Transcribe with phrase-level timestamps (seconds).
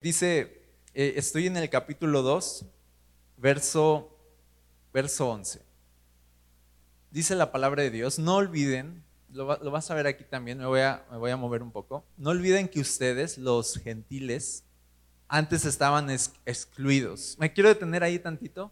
[0.00, 0.62] Dice,
[0.94, 2.66] eh, estoy en el capítulo 2,
[3.36, 4.16] verso,
[4.92, 5.60] verso 11.
[7.10, 10.82] Dice la palabra de Dios, no olviden, lo, vas a ver aquí también, me voy,
[10.82, 11.04] a,
[11.36, 14.62] mover un poco, no olviden que ustedes, los gentiles,
[15.26, 17.34] antes estaban excluidos.
[17.40, 18.70] Me quiero detener ahí tantito,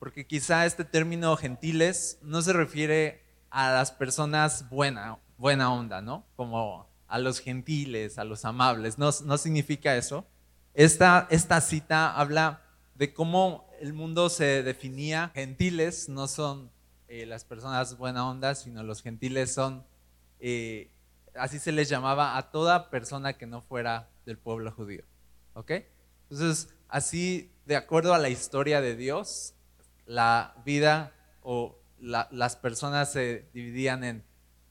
[0.00, 6.26] porque quizá este término gentiles no se refiere a las personas buena, buena onda, ¿no?
[6.34, 10.26] Como a los gentiles, a los amables, no, no significa eso.
[10.76, 12.60] Esta, esta cita habla
[12.96, 15.30] de cómo el mundo se definía.
[15.34, 16.70] Gentiles no son
[17.08, 19.86] eh, las personas buena onda, sino los gentiles son,
[20.38, 20.90] eh,
[21.34, 25.02] así se les llamaba a toda persona que no fuera del pueblo judío.
[25.54, 25.72] ¿Ok?
[26.28, 29.54] Entonces, así, de acuerdo a la historia de Dios,
[30.04, 34.24] la vida o las personas se dividían en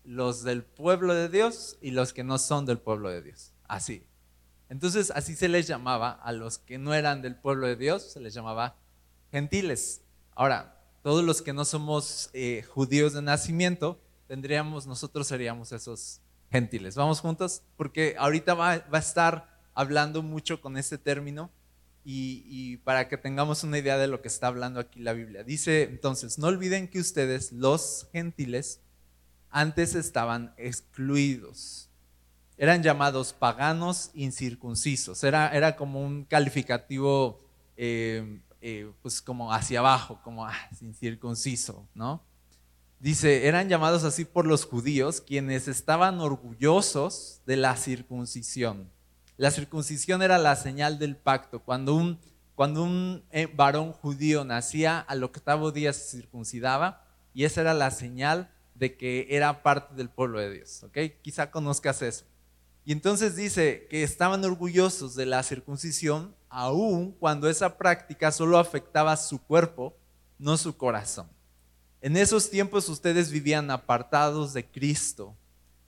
[0.03, 3.53] los del pueblo de Dios y los que no son del pueblo de Dios.
[3.67, 4.05] Así.
[4.69, 8.19] Entonces, así se les llamaba a los que no eran del pueblo de Dios, se
[8.19, 8.75] les llamaba
[9.31, 10.01] gentiles.
[10.31, 16.19] Ahora, todos los que no somos eh, judíos de nacimiento, tendríamos, nosotros seríamos esos
[16.51, 16.95] gentiles.
[16.95, 21.51] Vamos juntos, porque ahorita va, a estar hablando mucho con este término
[22.03, 25.43] y, para que tengamos una idea de lo que está hablando aquí la Biblia.
[25.43, 28.79] Dice entonces, no olviden que ustedes, los gentiles,
[29.49, 31.89] antes estaban excluidos.
[32.57, 35.23] Eran llamados paganos incircuncisos.
[35.23, 37.39] Era, era como un calificativo,
[37.77, 42.23] eh, eh, pues como hacia abajo, como ah, incircunciso, ¿no?
[42.99, 48.89] Dice, eran llamados así por los judíos, quienes estaban orgullosos de la circuncisión
[49.37, 51.59] la circuncisión era la señal del pacto.
[51.59, 52.19] Cuando un,
[52.55, 57.91] cuando un eh, varón judío nacía, al octavo día se circuncidaba y esa era la
[57.91, 60.83] señal de que era parte del pueblo de Dios.
[60.83, 60.97] ¿ok?
[61.21, 62.25] Quizá conozcas eso.
[62.85, 69.17] Y entonces dice que estaban orgullosos de la circuncisión, aun cuando esa práctica solo afectaba
[69.17, 69.97] su cuerpo,
[70.37, 71.27] no su corazón.
[71.99, 75.35] En esos tiempos ustedes vivían apartados de Cristo.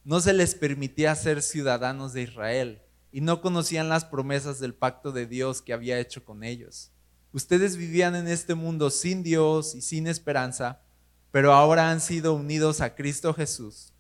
[0.04, 2.82] No se les permitía ser ciudadanos de Israel
[3.12, 6.92] y no conocían las promesas del pacto de Dios que había hecho con ellos.
[7.32, 10.82] Ustedes vivían en este mundo sin Dios y sin esperanza,
[11.30, 13.94] pero ahora han sido unidos a Cristo Jesús.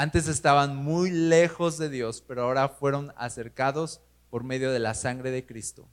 [0.00, 4.00] Antes estaban muy lejos de Dios, pero ahora fueron acercados
[4.30, 5.88] por medio de la sangre de Cristo.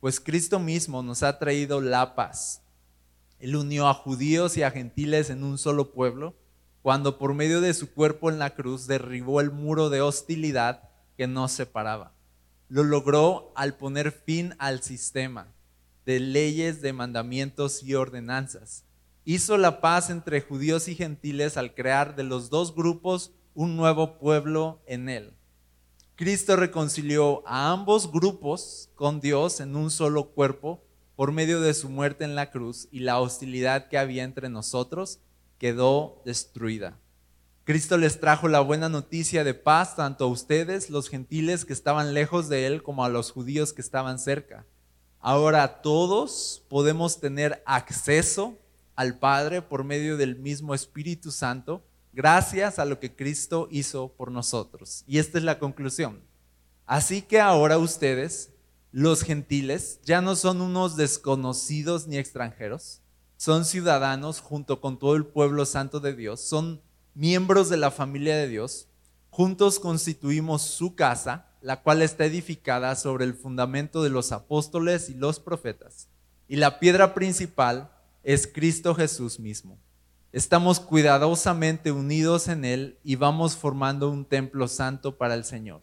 [0.00, 2.62] Pues Cristo mismo nos ha traído la paz.
[3.38, 6.34] Él unió a judíos y a gentiles en un solo pueblo,
[6.80, 10.88] cuando por medio de su cuerpo en la cruz derribó el muro de hostilidad
[11.18, 12.14] que nos separaba.
[12.70, 15.48] Lo logró al poner fin al sistema
[16.06, 18.86] de leyes, de mandamientos y ordenanzas.
[19.26, 24.18] Hizo la paz entre judíos y gentiles al crear de los dos grupos un nuevo
[24.18, 25.32] pueblo en él.
[26.14, 30.84] Cristo reconcilió a ambos grupos con Dios en un solo cuerpo
[31.16, 35.20] por medio de su muerte en la cruz y la hostilidad que había entre nosotros
[35.58, 37.00] quedó destruida.
[37.64, 42.12] Cristo les trajo la buena noticia de paz tanto a ustedes, los gentiles que estaban
[42.12, 44.66] lejos de Él, como a los judíos que estaban cerca.
[45.18, 48.58] Ahora todos podemos tener acceso
[48.96, 51.82] al Padre por medio del mismo Espíritu Santo,
[52.12, 55.04] gracias a lo que Cristo hizo por nosotros.
[55.06, 56.20] Y esta es la conclusión.
[56.86, 58.50] Así que ahora ustedes,
[58.92, 63.00] los gentiles, ya no son unos desconocidos ni extranjeros,
[63.36, 66.80] son ciudadanos junto con todo el pueblo santo de Dios, son
[67.14, 68.88] miembros de la familia de Dios,
[69.30, 75.14] juntos constituimos su casa, la cual está edificada sobre el fundamento de los apóstoles y
[75.14, 76.08] los profetas.
[76.46, 77.90] Y la piedra principal
[78.24, 79.78] es Cristo Jesús mismo.
[80.32, 85.82] Estamos cuidadosamente unidos en Él y vamos formando un templo santo para el Señor.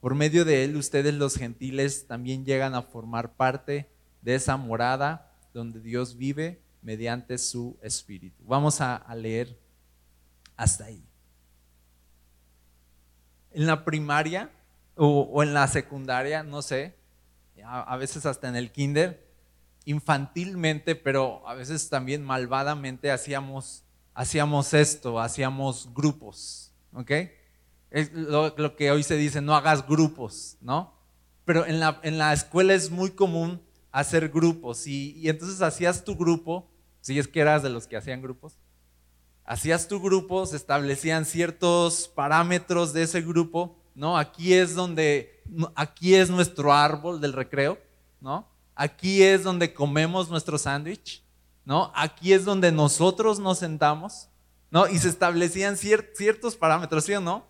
[0.00, 3.90] Por medio de Él, ustedes los gentiles también llegan a formar parte
[4.22, 8.44] de esa morada donde Dios vive mediante su Espíritu.
[8.46, 9.58] Vamos a, leer
[10.56, 11.04] hasta ahí.
[13.50, 14.50] En la primaria
[14.94, 16.94] o, en la secundaria, no sé,
[17.64, 19.25] a, veces hasta en el kinder,
[19.86, 27.10] infantilmente, pero a veces también malvadamente hacíamos, hacíamos esto, hacíamos grupos, ¿ok?
[27.90, 30.92] Es lo, que hoy se dice, no hagas grupos, ¿no?
[31.44, 33.62] Pero en la, en la escuela es muy común
[33.92, 36.68] hacer grupos y, y entonces hacías tu grupo,
[37.00, 38.58] si es que eras de los que hacían grupos,
[39.44, 44.18] hacías tu grupo, se establecían ciertos parámetros de ese grupo, ¿no?
[44.18, 45.44] Aquí es donde,
[45.76, 47.78] aquí es nuestro árbol del recreo,
[48.20, 48.48] ¿no?
[48.76, 51.24] Aquí es donde comemos nuestro sándwich,
[51.64, 51.90] ¿no?
[51.94, 54.28] Aquí es donde nosotros nos sentamos,
[54.70, 54.86] ¿no?
[54.86, 57.46] Y se establecían ciertos parámetros, ¿sí o no?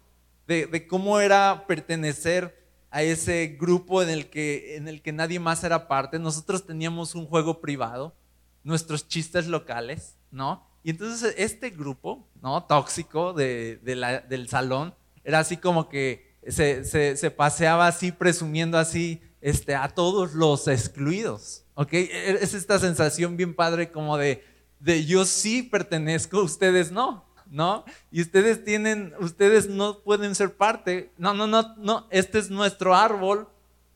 [0.46, 5.64] De, cómo era pertenecer a ese grupo en el, que, en el que nadie más
[5.64, 6.20] era parte.
[6.20, 8.14] Nosotros teníamos un juego privado,
[8.62, 10.64] nuestros chistes locales, ¿no?
[10.84, 12.62] Y entonces este grupo, ¿no?
[12.62, 14.94] Tóxico de, del salón,
[15.24, 16.84] era así como que se,
[17.16, 21.92] se, paseaba así, presumiendo así este, a todos los excluidos, ¿ok?
[21.92, 24.44] E, es esta sensación bien padre como de,
[24.80, 27.24] de yo sí pertenezco, ustedes no.
[27.48, 27.84] ¿no?
[28.10, 31.12] Y ustedes tienen, ustedes no pueden ser parte.
[31.16, 33.46] No, no, no, no, este es nuestro árbol.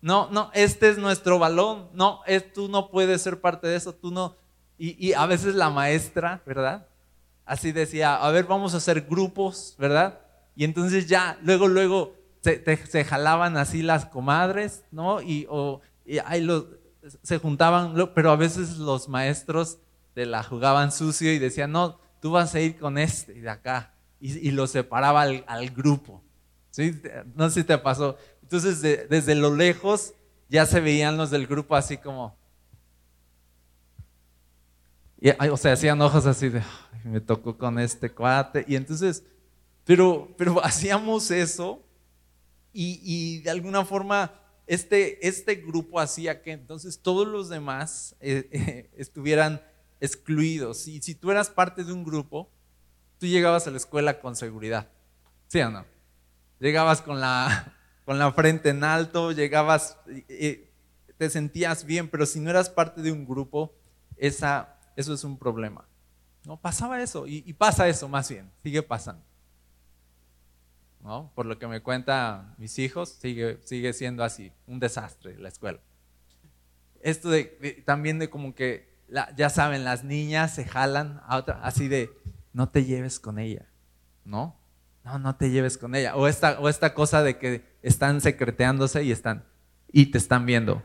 [0.00, 1.88] No, no, este es nuestro balón.
[1.94, 2.20] No,
[2.54, 4.36] tú no puedes ser parte de eso, tú no.
[4.78, 6.86] Y, a veces la maestra, ¿verdad?
[7.44, 10.20] Así decía, a ver, vamos a hacer grupos, ¿verdad?
[10.54, 15.20] Y entonces ya, luego, luego se, jalaban así las comadres, ¿no?
[15.20, 15.80] Y, o,
[16.24, 16.46] ahí
[17.22, 19.78] se juntaban, pero a veces los maestros
[20.14, 23.94] te la jugaban sucio y decían, no, tú vas a ir con este de acá.
[24.20, 26.22] Y, lo separaba al, grupo.
[26.70, 27.00] ¿Sí?
[27.34, 28.18] No sé si te pasó.
[28.42, 30.12] Entonces, desde lo lejos
[30.48, 32.36] ya se veían los del grupo así como.
[35.50, 36.62] o sea, hacían ojos así de,
[37.04, 38.64] me tocó con este cuate.
[38.68, 39.24] Y entonces,
[39.84, 41.82] pero, pero hacíamos eso
[42.72, 44.34] y, de alguna forma
[44.66, 49.62] este, este grupo hacía que entonces todos los demás eh, eh, estuvieran
[50.00, 50.86] excluidos.
[50.88, 52.50] Y si tú eras parte de un grupo,
[53.18, 54.88] tú llegabas a la escuela con seguridad.
[55.48, 55.84] ¿Sí o no?
[56.60, 57.74] Llegabas con la,
[58.04, 59.96] con la frente en alto, llegabas,
[61.20, 63.74] te sentías bien, pero si no eras parte de un grupo,
[64.16, 65.86] esa, eso es un problema.
[66.44, 69.22] No pasaba eso, y, pasa eso más bien, sigue pasando.
[71.02, 71.32] ¿No?
[71.34, 75.80] Por lo que me cuentan mis hijos, sigue, sigue siendo así, un desastre la escuela.
[77.00, 78.90] Esto de, también de como que
[79.36, 82.10] ya saben, las niñas se jalan a otra, así de,
[82.52, 83.66] no te lleves con ella,
[84.24, 84.60] ¿no?
[85.04, 86.14] No, no te lleves con ella.
[86.16, 89.44] O esta, o esta cosa de que están secreteándose y están,
[89.90, 90.82] y te están viendo.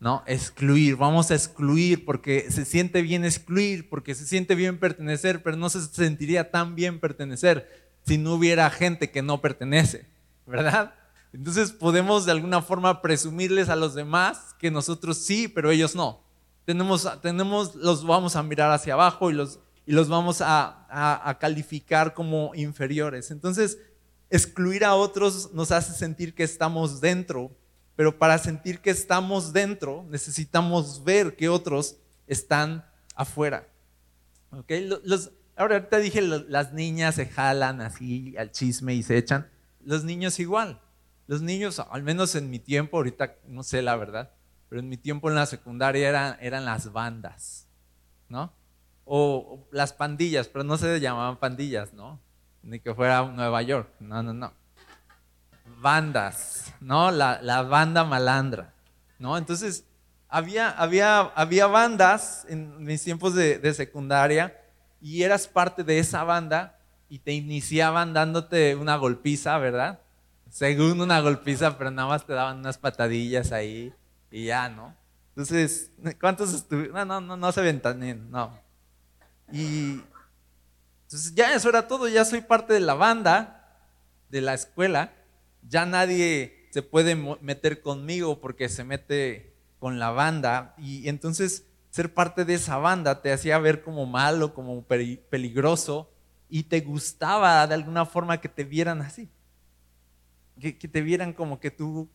[0.00, 0.22] No.
[0.26, 5.56] Excluir, vamos a excluir porque se siente bien excluir, porque se siente bien pertenecer, pero
[5.56, 10.06] no se sentiría tan bien pertenecer si no hubiera gente que no pertenece,
[10.46, 10.94] ¿verdad?
[11.32, 16.22] Entonces podemos de alguna forma presumirles a los demás que nosotros sí, pero ellos no.
[16.64, 20.86] Tenemos, tenemos los vamos a mirar hacia abajo y los, y los vamos a,
[21.28, 23.30] a calificar como inferiores.
[23.30, 23.78] Entonces,
[24.30, 27.50] excluir a otros nos hace sentir que estamos dentro,
[27.96, 31.96] pero para sentir que estamos dentro necesitamos ver que otros
[32.26, 33.68] están afuera.
[34.50, 34.90] ¿Okay?
[35.56, 39.48] Ahora ahorita dije, las niñas se jalan así al chisme y se echan.
[39.80, 40.80] Los niños igual.
[41.26, 44.32] Los niños, al menos en mi tiempo, ahorita no sé la verdad,
[44.68, 47.66] pero en mi tiempo en la secundaria eran, las bandas,
[48.28, 48.52] ¿no?
[49.06, 52.20] O, las pandillas, pero no se llamaban pandillas, ¿no?
[52.62, 54.52] Ni que fuera Nueva York, no, no, no.
[55.84, 57.10] Bandas, ¿no?
[57.10, 58.72] La, la banda malandra,
[59.18, 59.36] ¿no?
[59.36, 59.84] Entonces,
[60.28, 64.58] había, había, había bandas en mis tiempos de, de secundaria
[65.00, 66.78] y eras parte de esa banda
[67.08, 70.00] y te iniciaban dándote una golpiza, ¿verdad?
[70.54, 73.92] según una golpiza, pero nada más te daban unas patadillas ahí
[74.30, 74.94] y ya, ¿no?
[75.30, 75.90] Entonces,
[76.20, 76.94] ¿cuántos estuvieron?
[76.94, 78.56] No, no, no, no se ventanen, no.
[79.50, 80.00] Y
[81.02, 83.80] entonces ya eso era todo, ya soy parte de la banda,
[84.30, 85.12] de la escuela,
[85.68, 92.12] ya nadie se puede meter conmigo porque se mete con la banda y entonces ser
[92.12, 96.10] parte de esa banda te hacía ver como malo, como peligroso
[96.48, 99.28] y te gustaba de alguna forma que te vieran así
[100.60, 102.08] que, te vieran como que tú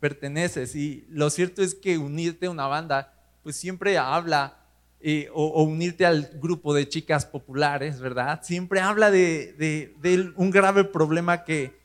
[0.00, 0.74] perteneces.
[0.74, 4.58] Y lo cierto es que unirte a una banda, pues siempre habla,
[5.00, 8.40] eh, o, unirte al grupo de chicas populares, ¿verdad?
[8.42, 11.81] Siempre habla de, un grave problema que,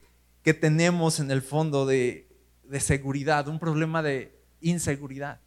[0.47, 2.29] que, tenemos en el fondo de,
[2.63, 5.41] de seguridad, un problema de inseguridad.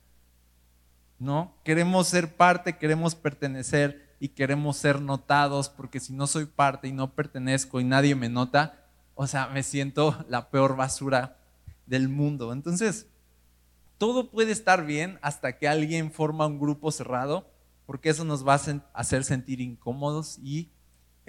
[1.18, 1.54] ¿No?
[1.64, 6.92] Queremos ser parte, queremos pertenecer y queremos ser notados, porque si no soy parte y
[6.92, 11.38] no pertenezco y nadie me nota, o sea, me siento la peor basura
[11.86, 12.52] del mundo.
[12.52, 13.06] Entonces,
[13.96, 17.50] todo puede estar bien hasta que alguien forma un grupo cerrado,
[17.86, 20.70] porque eso nos va a hacer sentir incómodos y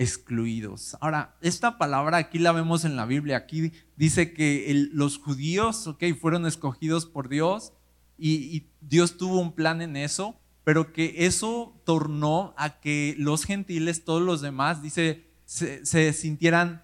[0.02, 0.98] excluidos.
[1.00, 3.38] Ahora, esta palabra aquí la vemos en la Biblia.
[3.38, 7.74] Aquí dice que los judíos, ok, fueron escogidos por Dios
[8.18, 14.04] y, Dios tuvo un plan en eso, pero que eso tornó a que los gentiles,
[14.04, 16.82] todos los demás, dice, se sintieran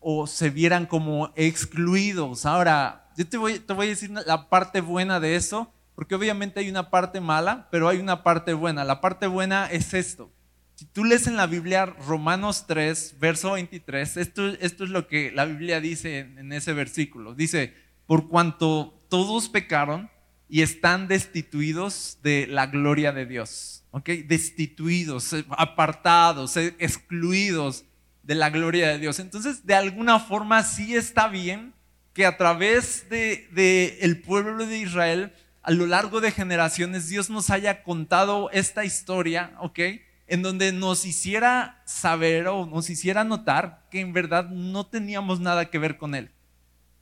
[0.00, 2.46] o se vieran como excluidos.
[2.46, 6.60] Ahora, yo te voy, te voy a decir la parte buena de eso, porque obviamente
[6.60, 8.84] hay una parte mala, pero hay una parte buena.
[8.84, 10.32] La parte buena es esto,
[10.76, 15.30] Si tú lees en la Biblia Romanos 3, verso 23, esto, esto es lo que
[15.30, 17.34] la Biblia dice en, ese versículo.
[17.34, 17.72] Dice,
[18.06, 20.10] por cuanto todos pecaron
[20.48, 23.84] y están destituidos de la gloria de Dios.
[23.92, 24.08] ¿Ok?
[24.26, 27.84] Destituidos, eh, apartados, eh, excluidos
[28.24, 29.20] de la gloria de Dios.
[29.20, 31.72] Entonces, de alguna forma sí está bien
[32.14, 37.30] que a través de, de el pueblo de Israel, a lo largo de generaciones, Dios
[37.30, 39.78] nos haya contado esta historia, ¿ok?
[40.26, 45.70] En donde nos hiciera saber o nos hiciera notar que en verdad no teníamos nada
[45.70, 46.30] que ver con Él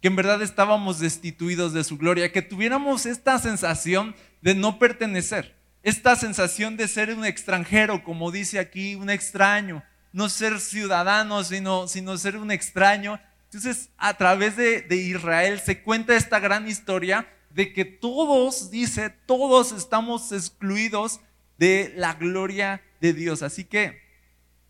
[0.03, 5.55] que en verdad estábamos destituidos de su gloria, que tuviéramos esta sensación de no pertenecer,
[5.85, 11.87] esta sensación de ser un extranjero, como dice aquí, un extraño, no ser ciudadano, sino,
[11.87, 13.21] sino ser un extraño.
[13.45, 19.11] Entonces, a través de, de Israel se cuenta esta gran historia de que todos, dice,
[19.11, 21.21] todos estamos excluidos
[21.59, 23.43] de la gloria de Dios.
[23.43, 24.01] Así que,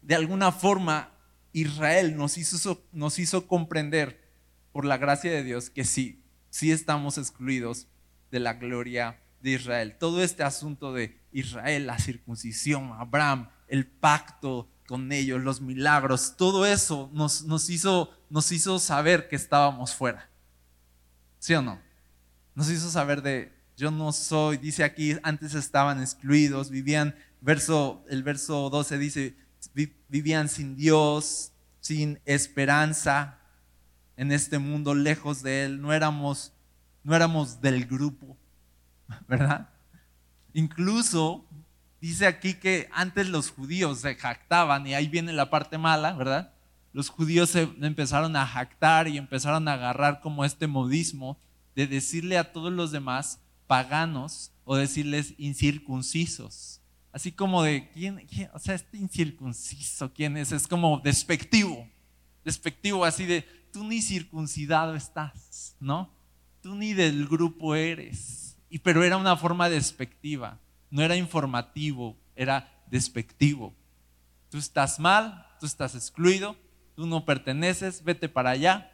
[0.01, 1.13] de alguna forma,
[1.53, 4.33] Israel nos hizo, nos hizo comprender
[4.73, 7.89] por la gracia de Dios, que sí, sí estamos excluidos
[8.31, 9.97] de la gloria de Israel.
[10.01, 16.65] Todo este asunto de Israel, la circuncisión, Abraham, el pacto con ellos, los milagros, todo
[16.65, 20.31] eso nos, nos, hizo, nos hizo saber que estábamos fuera.
[21.39, 21.79] ¿Sí o no?
[22.55, 28.23] Nos hizo saber de, yo no soy, dice aquí, antes estaban excluidos, vivían, verso, el
[28.23, 29.37] verso 12 dice,
[30.09, 33.41] vivían sin Dios, sin esperanza,
[34.17, 36.53] en este mundo lejos de Él, no éramos,
[37.03, 38.37] no éramos del grupo,
[39.27, 39.69] ¿verdad?
[40.53, 41.45] Incluso
[42.01, 46.53] dice aquí que antes los judíos se jactaban, y ahí viene la parte mala, ¿verdad?
[46.93, 51.37] Los judíos se empezaron a jactar y empezaron a agarrar como este modismo
[51.75, 56.81] de decirle a todos los demás paganos o decirles incircuncisos.
[57.13, 58.27] Así como de, ¿quién?
[58.55, 60.51] O sea, este incircunciso, ¿quién es?
[60.53, 61.87] Es como despectivo.
[62.45, 63.43] Despectivo, así de,
[63.73, 66.11] tú ni circuncidado estás, ¿no?
[66.63, 68.57] Tú ni del grupo eres.
[68.71, 70.59] Y, pero era una forma despectiva,
[70.91, 73.75] no era informativo, era despectivo.
[74.49, 76.57] Tú estás mal, tú estás excluido,
[76.95, 78.91] tú no perteneces, vete para allá.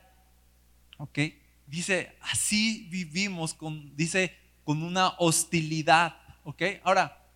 [0.98, 1.18] ¿Ok?
[1.66, 4.36] Dice, así vivimos con, dice,
[4.68, 6.16] con una hostilidad.
[6.44, 6.62] ¿Ok?
[6.84, 7.26] Ahora,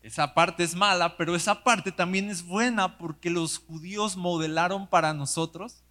[0.00, 5.12] esa parte es mala, pero esa parte también es buena porque los judíos modelaron para
[5.12, 5.82] nosotros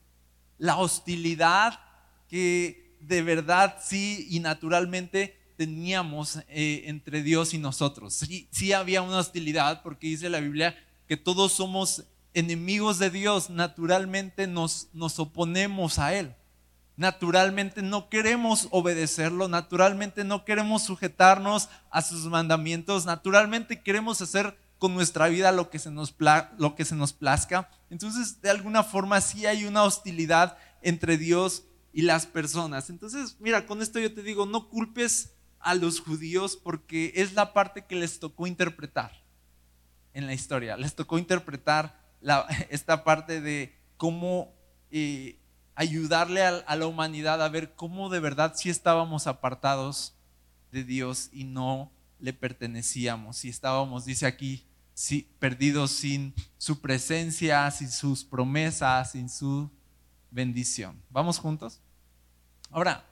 [0.57, 1.79] la hostilidad
[2.27, 8.15] que de verdad sí y naturalmente teníamos eh, entre Dios y nosotros.
[8.15, 10.75] Sí, sí había una hostilidad porque dice la Biblia
[11.07, 16.33] que todos somos enemigos de Dios, naturalmente nos, nos oponemos a Él.
[16.99, 24.93] Naturalmente no queremos obedecerlo, naturalmente no queremos sujetarnos a sus mandamientos, naturalmente queremos hacer con
[24.95, 26.13] nuestra vida lo que se nos,
[26.57, 27.69] lo que se nos plazca.
[27.89, 31.63] Entonces, de alguna forma sí hay una hostilidad entre Dios
[31.93, 32.89] y las personas.
[32.89, 37.53] Entonces, mira, con esto yo te digo, no culpes a los judíos porque es la
[37.53, 39.23] parte que les tocó interpretar
[40.13, 40.75] en la historia.
[40.75, 41.97] Les tocó interpretar
[42.69, 44.53] esta parte de cómo
[44.91, 45.39] eh,
[45.79, 50.13] ayudarle a, la humanidad a ver cómo de verdad sí estábamos apartados
[50.73, 53.37] de Dios y no le pertenecíamos.
[53.37, 54.65] Si estábamos, dice aquí,
[55.39, 59.71] perdidos sin su presencia, sin sus promesas, sin su
[60.29, 61.01] bendición.
[61.09, 61.79] ¿Vamos juntos?
[62.71, 63.05] Ahora,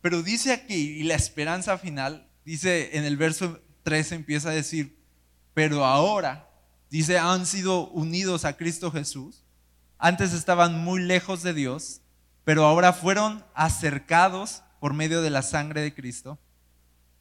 [0.00, 4.98] pero dice aquí, y la esperanza final, dice en el verso 13 empieza a decir,
[5.54, 6.50] pero ahora,
[6.90, 9.44] dice, han sido unidos a Cristo Jesús.
[9.98, 12.00] Antes estaban muy lejos de Dios,
[12.44, 16.38] pero ahora fueron acercados por medio de la sangre de Cristo.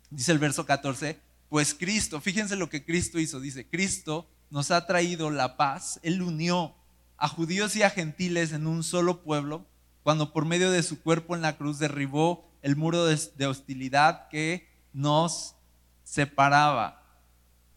[0.09, 1.19] Dice el verso 14,
[1.49, 6.21] pues Cristo, fíjense lo que Cristo hizo, dice, Cristo nos ha traído la paz, Él
[6.21, 6.75] unió
[7.17, 9.65] a judíos y a gentiles en un solo pueblo,
[10.03, 14.69] cuando por medio de su cuerpo en la cruz derribó el muro de, hostilidad que
[14.93, 15.55] nos
[16.03, 17.03] separaba.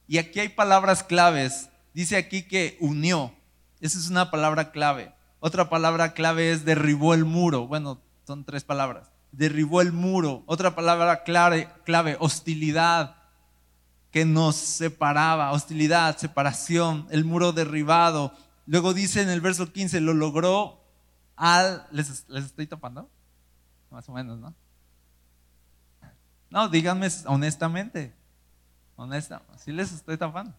[0.07, 1.69] Y aquí hay palabras claves.
[1.95, 3.35] Dice aquí que unió.
[3.81, 5.15] Esa es una palabra clave.
[5.41, 7.67] Otra palabra clave es derribó el muro.
[7.67, 9.11] Bueno, son tres palabras.
[9.33, 10.43] Derribó el muro.
[10.47, 13.17] Otra palabra clave, clave hostilidad
[14.11, 18.33] que nos separaba, hostilidad, separación, el muro derribado.
[18.67, 20.85] Luego dice en el verso 15, lo logró
[21.37, 21.87] al...
[21.91, 23.09] ¿Les, estoy tapando?
[23.91, 24.55] Más o menos, ¿no?
[26.51, 28.15] No, díganme honestamente.
[28.97, 30.53] Honesta, sí les estoy tapando.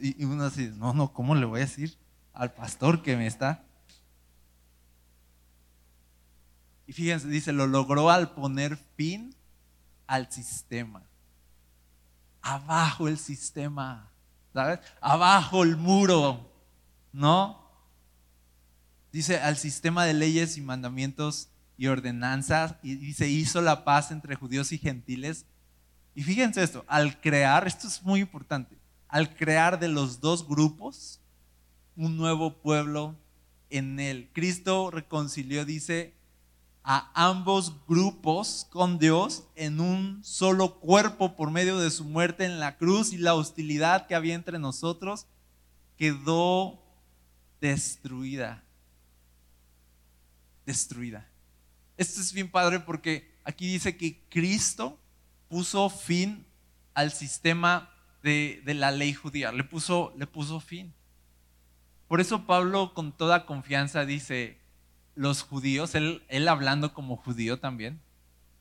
[0.00, 1.96] Y, uno así, no, no, ¿cómo le voy a decir
[2.32, 3.64] al pastor que me está?
[6.86, 9.34] Y fíjense, dice, lo logró al poner fin
[10.06, 11.02] al sistema
[12.46, 14.08] abajo el sistema.
[14.54, 14.78] ¿sabes?
[15.00, 16.50] Abajo el muro,
[17.12, 17.60] ¿no?
[19.12, 24.34] Dice al sistema de leyes y mandamientos y ordenanzas, y dice, hizo la paz entre
[24.34, 25.44] judíos y gentiles.
[26.14, 31.20] Y fíjense esto, al crear, esto es muy importante, al crear de los dos grupos
[31.96, 33.16] un nuevo pueblo
[33.70, 34.30] en él.
[34.32, 36.14] Cristo reconcilió, dice,
[36.88, 42.60] a ambos grupos con Dios en un solo cuerpo por medio de su muerte en
[42.60, 45.26] la cruz y la hostilidad que había entre nosotros
[45.96, 46.80] quedó
[47.60, 48.62] destruida.
[50.64, 51.28] Destruida.
[51.96, 55.00] Esto es bien padre porque aquí dice que Cristo
[55.48, 56.46] puso fin
[56.94, 57.90] al sistema
[58.26, 60.92] de, la ley judía, le puso, le puso fin.
[62.08, 64.58] Por eso Pablo con toda confianza dice,
[65.14, 68.00] los judíos, él, él hablando como judío también,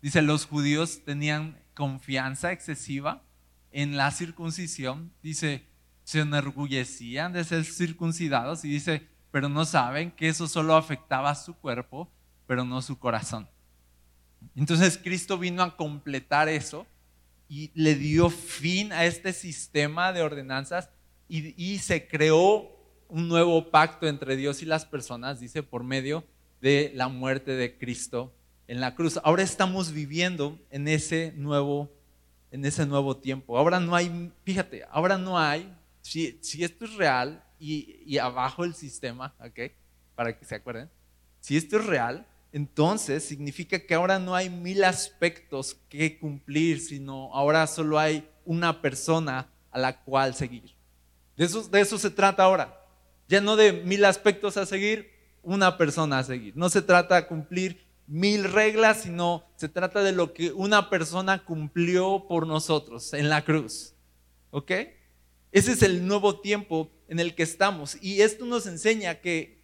[0.01, 3.23] dice, los judíos tenían confianza excesiva
[3.71, 5.65] en la circuncisión, dice,
[6.03, 11.35] se enorgullecían de ser circuncidados y dice, pero no saben que eso solo afectaba a
[11.35, 12.11] su cuerpo,
[12.45, 13.49] pero no su corazón.
[14.55, 16.85] Entonces Cristo vino a completar eso
[17.47, 20.89] y le dio fin a este sistema de ordenanzas
[21.27, 22.71] y, se creó
[23.07, 26.23] un nuevo pacto entre Dios y las personas, dice, por medio
[26.61, 28.33] de la muerte de Cristo
[28.67, 29.19] en la cruz.
[29.23, 31.91] Ahora estamos viviendo en ese nuevo,
[32.51, 33.57] en ese nuevo tiempo.
[33.57, 38.63] Ahora no hay, fíjate, ahora no hay, si, si esto es real y, y, abajo
[38.63, 39.71] el sistema, ¿ok?
[40.15, 40.89] Para que se acuerden,
[41.39, 47.29] si esto es real, entonces significa que ahora no hay mil aspectos que cumplir, sino
[47.35, 50.73] ahora solo hay una persona a la cual seguir.
[51.35, 51.43] De
[51.81, 52.81] eso, se trata ahora.
[53.27, 55.11] Ya no de mil aspectos a seguir,
[55.43, 56.55] una persona a seguir.
[56.55, 61.43] No se trata de cumplir mil reglas, sino se trata de lo que una persona
[61.43, 63.95] cumplió por nosotros en la cruz.
[64.51, 64.71] ¿Ok?
[65.51, 67.97] Ese es el nuevo tiempo en el que estamos.
[68.01, 69.59] Y esto nos enseña que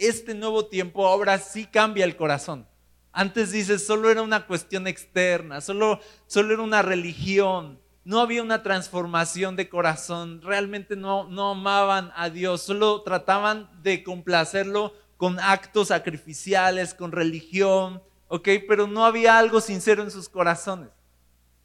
[0.00, 2.66] este nuevo tiempo ahora sí cambia el corazón.
[3.12, 8.62] Antes dices, solo era una cuestión externa, solo, solo era una religión, no había una
[8.62, 15.88] transformación de corazón, realmente no, no amaban a Dios, solo trataban de complacerlo con actos
[15.88, 18.48] sacrificiales, con religión, ¿ok?
[18.66, 20.88] Pero no había algo sincero en sus corazones.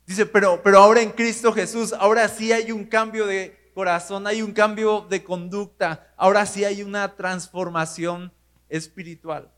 [0.05, 4.41] Dice, pero, pero ahora en Cristo Jesús, ahora sí hay un cambio de corazón, hay
[4.41, 8.33] un cambio de conducta, ahora sí hay una transformación
[8.67, 9.51] espiritual.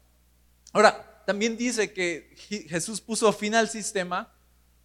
[0.73, 2.35] Ahora, también dice que
[2.67, 4.33] Jesús puso fin al sistema,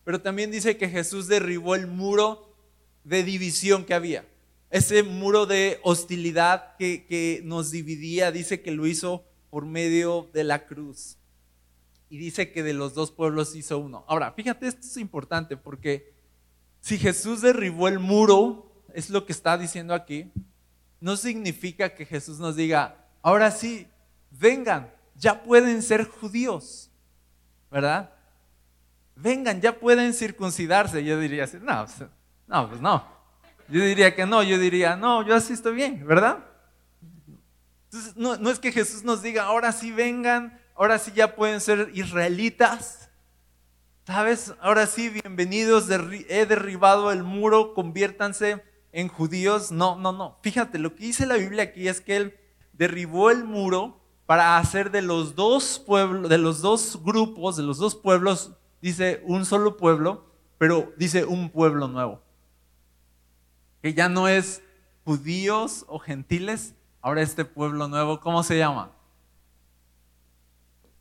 [0.04, 2.54] pero también dice que Jesús derribó el muro
[3.02, 4.24] de división que había
[4.72, 10.66] ese muro de hostilidad que, nos dividía, dice que lo hizo por medio de la
[10.66, 11.18] cruz.
[12.08, 14.06] Y dice que de los dos pueblos hizo uno.
[14.08, 16.14] Ahora, fíjate, esto es importante porque
[16.80, 20.31] si Jesús derribó el muro, es lo que está diciendo aquí,
[21.00, 23.88] no significa que Jesús nos diga, ahora sí,
[24.31, 26.90] vengan, ya pueden ser judíos,
[27.70, 28.11] ¿verdad?
[29.16, 31.05] Vengan, ya pueden circuncidarse.
[31.05, 32.09] Yo diría así, no, pues,
[32.46, 33.05] no, pues no.
[33.68, 36.38] Yo diría que no, yo diría, no, yo así estoy bien, ¿verdad?
[37.85, 41.61] Entonces, no, no es que Jesús nos diga, ahora sí vengan, ahora sí ya pueden
[41.61, 43.11] ser israelitas.
[44.07, 44.52] ¿Sabes?
[44.61, 49.72] Ahora sí, bienvenidos, he derribado el muro, conviértanse en judíos.
[49.72, 50.38] No, no, no.
[50.42, 52.38] Fíjate, lo que dice la Biblia aquí es que él
[52.72, 57.78] derribó el muro para hacer de los dos pueblos, de los dos grupos, de los
[57.78, 60.26] dos pueblos, dice un solo pueblo,
[60.59, 62.22] pero dice un pueblo nuevo
[63.83, 64.62] que ya no es
[65.05, 68.92] judíos o gentiles, ahora este pueblo nuevo, ¿cómo se llama?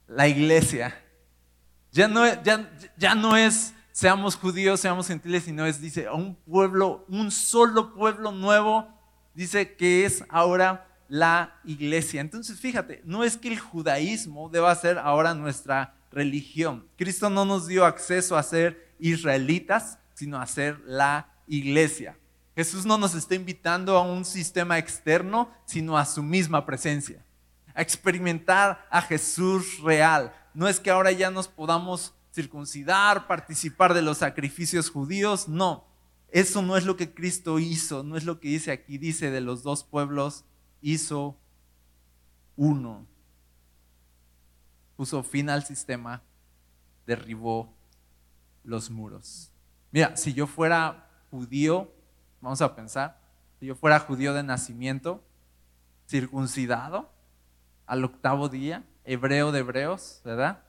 [0.07, 0.99] La iglesia.
[1.91, 7.05] Ya no, ya, ya no es seamos judíos, seamos gentiles, sino es, dice, un pueblo,
[7.07, 8.87] un solo pueblo nuevo,
[9.33, 12.21] dice que es ahora la iglesia.
[12.21, 16.87] Entonces, fíjate, no es que el judaísmo deba ser ahora nuestra religión.
[16.97, 22.17] Cristo no nos dio acceso a ser israelitas, sino a ser la iglesia.
[22.55, 27.25] Jesús no nos está invitando a un sistema externo, sino a su misma presencia.
[27.73, 30.33] A experimentar a Jesús real.
[30.53, 35.85] No es que ahora ya nos podamos circuncidar, participar de los sacrificios judíos, no.
[36.29, 39.41] Eso no es lo que Cristo hizo, no es lo que dice aquí, dice de
[39.41, 40.45] los dos pueblos,
[40.81, 41.37] hizo
[42.55, 43.05] uno.
[44.95, 46.23] Puso fin al sistema,
[47.05, 47.73] derribó
[48.63, 49.51] los muros.
[49.91, 51.91] Mira, si yo fuera judío,
[52.41, 53.19] Vamos a pensar,
[53.59, 55.23] si yo fuera judío de nacimiento,
[56.07, 57.11] circuncidado
[57.85, 60.63] al octavo día, hebreo de hebreos, ¿verdad?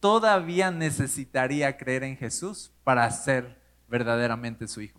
[0.00, 4.98] Todavía necesitaría creer en Jesús para ser verdaderamente su hijo.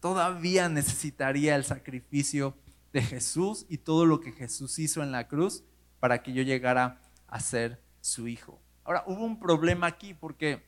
[0.00, 2.54] todavía necesitaría el sacrificio
[2.92, 5.64] de Jesús y todo lo que Jesús hizo en la cruz
[6.00, 8.60] para que yo llegara a ser su hijo.
[8.84, 10.64] Ahora, hubo un problema aquí porque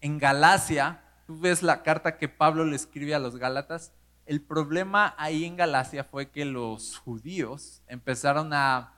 [0.00, 3.92] en Galacia, tú ves la carta que Pablo le escribe a los Gálatas,
[4.24, 8.94] el problema ahí en Galacia fue que los judíos empezaron a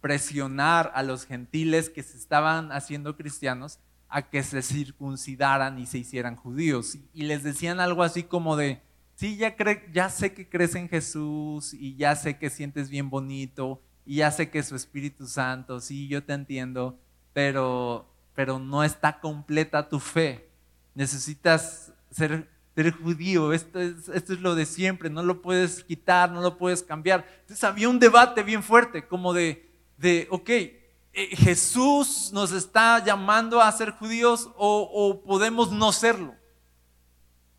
[0.00, 5.98] presionar a los gentiles que se estaban haciendo cristianos a que se circuncidaran y se
[5.98, 6.98] hicieran judíos.
[7.14, 8.82] Y les decían algo así como de,
[9.14, 9.54] sí, ya,
[9.92, 14.30] ya sé que crees en Jesús y ya sé que sientes bien bonito y ya
[14.30, 16.98] sé que es su Espíritu Santo, sí, yo te entiendo,
[17.32, 20.48] pero, pero no está completa tu fe.
[20.94, 26.32] Necesitas ser, ser judío, esto es, esto es lo de siempre, no lo puedes quitar,
[26.32, 27.24] no lo puedes cambiar.
[27.42, 29.69] Entonces había un debate bien fuerte, como de,
[30.00, 36.34] de ok, eh, Jesús nos está llamando a ser judíos o, o podemos no serlo.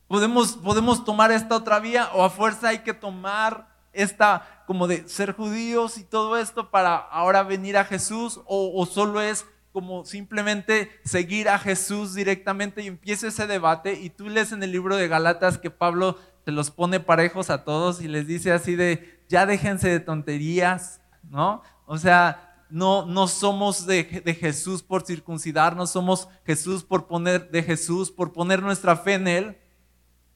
[0.08, 5.08] Podemos, podemos tomar esta otra vía o a fuerza hay que tomar esta como de
[5.08, 10.04] ser judíos y todo esto para ahora venir a Jesús o, o solo es como
[10.04, 14.98] simplemente seguir a Jesús directamente y empieza ese debate y tú lees en el libro
[14.98, 19.22] de Galatas que Pablo te los pone parejos a todos y les dice así de
[19.30, 21.62] ya déjense de tonterías, ¿no?
[21.92, 27.62] O sea, no, no somos de, de Jesús por circuncidarnos, somos Jesús por poner de
[27.62, 29.58] Jesús, por poner nuestra fe en Él.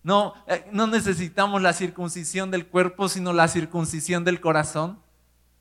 [0.04, 5.00] No, eh, no necesitamos la circuncisión del cuerpo, sino la circuncisión del corazón.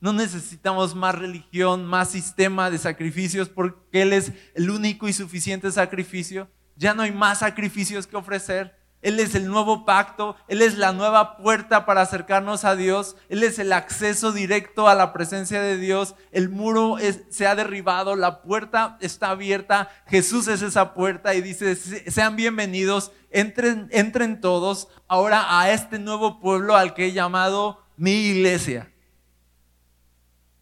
[0.01, 5.71] No necesitamos más religión, más sistema de sacrificios, porque Él es el único y suficiente
[5.71, 6.49] sacrificio.
[6.75, 8.77] Ya no hay más sacrificios que ofrecer.
[9.05, 13.43] Él es el nuevo pacto, Él es la nueva puerta para acercarnos a Dios, Él
[13.43, 16.97] es el acceso directo a la presencia de Dios, el muro
[17.29, 23.13] se ha derribado, la puerta está abierta, Jesús es esa puerta y dice, sean bienvenidos,
[23.31, 28.91] entren, entren todos ahora a este nuevo pueblo al que he llamado mi iglesia.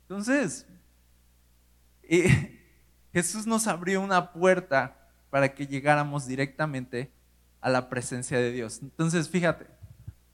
[0.03, 0.67] Entonces,
[2.03, 2.61] eh,
[3.13, 4.97] Jesús nos abrió una puerta
[5.31, 7.13] para que llegáramos directamente
[7.63, 8.81] a la presencia de Dios.
[8.83, 9.67] Entonces, fíjate,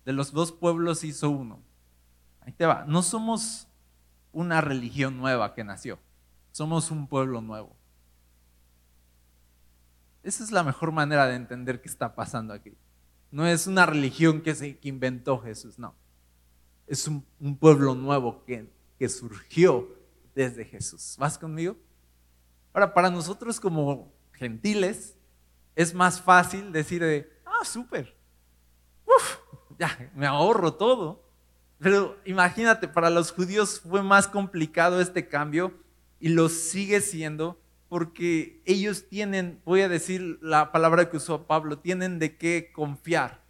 [0.04, 1.62] de los dos pueblos hizo uno.
[2.40, 2.84] Ahí te va.
[2.88, 3.68] No somos
[4.32, 5.98] una religión nueva que nació,
[6.50, 7.76] somos un pueblo nuevo.
[10.22, 12.76] Esa es la mejor manera de entender qué está pasando aquí.
[13.30, 15.94] No es una religión que, se, inventó Jesús, no.
[16.86, 19.94] Es un, un pueblo nuevo que, que surgió
[20.34, 21.16] desde Jesús.
[21.18, 21.76] ¿Vas conmigo?
[22.72, 25.17] Ahora, para nosotros como gentiles,
[25.78, 28.16] es más fácil decir de, ah, súper,
[29.06, 29.36] uf,
[29.78, 31.24] ya, me ahorro todo.
[31.78, 35.72] Pero imagínate, para los judíos fue más complicado este cambio
[36.18, 41.78] y lo sigue siendo porque ellos tienen, voy a decir la palabra que usó Pablo,
[41.78, 43.44] tienen de qué confiar.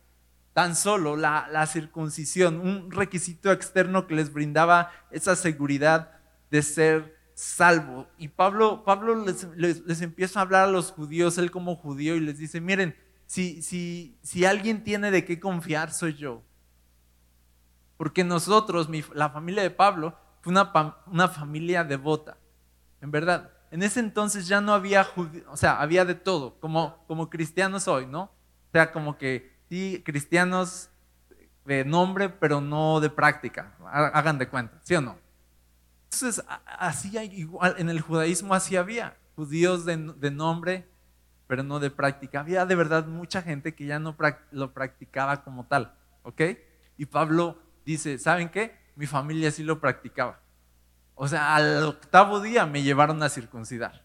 [0.52, 7.17] Tan solo la, la circuncisión, un requisito externo que les brindaba esa seguridad de ser
[7.38, 8.08] salvo.
[8.18, 9.24] Y Pablo, Pablo
[9.54, 12.96] les, empieza a hablar a los judíos, él como judío, y les dice, miren,
[13.26, 16.42] si, si, si alguien tiene de qué confiar, soy yo.
[17.96, 20.72] Porque nosotros, la familia de Pablo, fue una,
[21.06, 22.36] una familia devota.
[23.00, 25.06] En verdad, en ese entonces ya no había,
[25.48, 28.22] o sea, había de todo, como, como cristianos hoy, ¿no?
[28.22, 30.90] O sea, como que sí, cristianos
[31.64, 33.76] de nombre, pero no de práctica.
[33.86, 35.27] Hagan de cuenta, ¿sí o no?
[36.10, 39.96] Entonces, así igual, en el judaísmo así había, judíos de,
[40.30, 40.88] nombre,
[41.46, 42.40] pero no de práctica.
[42.40, 44.16] Había de verdad mucha gente que ya no
[44.50, 46.42] lo practicaba como tal, ¿ok?
[46.96, 48.76] Y Pablo dice, ¿saben qué?
[48.96, 50.40] Mi familia sí lo practicaba.
[51.14, 54.02] O sea, al octavo día me llevaron a circuncidar.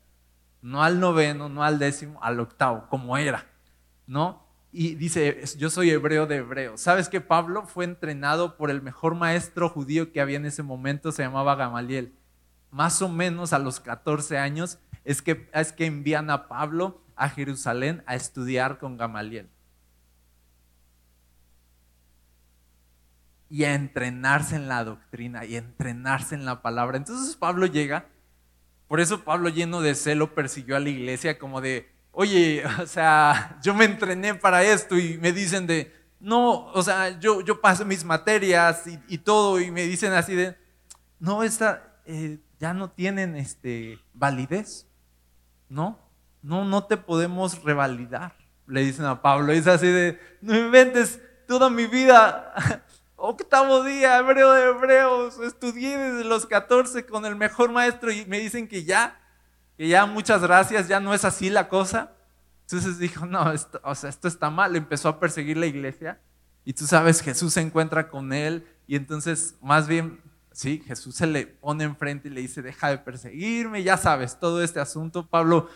[0.61, 3.45] No al noveno, no al décimo, al octavo, como era,
[4.07, 4.42] ¿no?
[4.75, 6.81] Y dice, yo soy hebreo de hebreos.
[6.81, 11.11] ¿Sabes que Pablo fue entrenado por el mejor maestro judío que había en ese momento?
[11.11, 12.11] Se llamaba Gamaliel.
[12.71, 17.29] Más o menos a los 14 años es que, es que envían a Pablo a
[17.29, 19.47] Jerusalén a estudiar con Gamaliel.
[23.47, 26.97] Y a entrenarse en la doctrina y a entrenarse en la palabra.
[26.97, 28.07] Entonces Pablo llega,
[28.87, 33.59] por eso Pablo lleno de celo persiguió a la iglesia como de, oye, o sea,
[33.61, 37.83] yo me entrené para esto y me dicen de, no, o sea, yo, yo paso
[37.83, 40.57] mis materias y, todo y me dicen así de,
[41.19, 44.87] no, esta, eh, ya no tienen este, validez,
[45.67, 45.99] ¿no?
[46.41, 48.35] No, no te podemos revalidar,
[48.67, 49.51] le dicen a Pablo.
[49.51, 52.53] Es así de, no inventes toda mi vida,
[53.15, 58.39] octavo día, hebreo de hebreos, estudié desde los 14 con el mejor maestro y me
[58.39, 59.19] dicen que ya,
[59.77, 62.11] que ya muchas gracias, ya no es así la cosa.
[62.61, 66.19] Entonces dijo, no, esto, o sea, esto está mal, empezó a perseguir la iglesia
[66.63, 71.27] Y tú sabes, Jesús se encuentra con él y entonces más bien, sí, Jesús se
[71.27, 75.27] le pone enfrente y le dice, deja de perseguirme, ya sabes, todo este asunto.
[75.27, 75.69] Pablo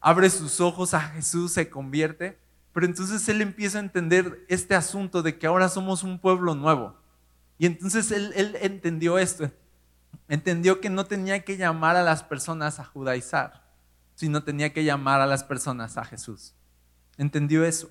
[0.00, 2.38] abre sus ojos a Jesús, se convierte,
[2.72, 6.96] pero entonces él empieza a entender este asunto de que ahora somos un pueblo nuevo.
[7.58, 9.50] Y entonces él, él entendió esto,
[10.28, 13.64] entendió que no tenía que llamar a las personas a judaizar,
[14.14, 16.54] sino tenía que llamar a las personas a Jesús.
[17.18, 17.90] Entendió eso.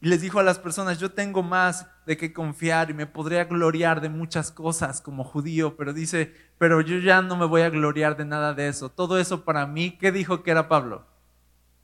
[0.00, 3.44] Y les dijo a las personas, yo tengo más de qué confiar y me podría
[3.44, 7.70] gloriar de muchas cosas como judío, pero dice, pero yo ya no me voy a
[7.70, 8.88] gloriar de nada de eso.
[8.88, 11.06] Todo eso para mí, ¿qué dijo que era Pablo?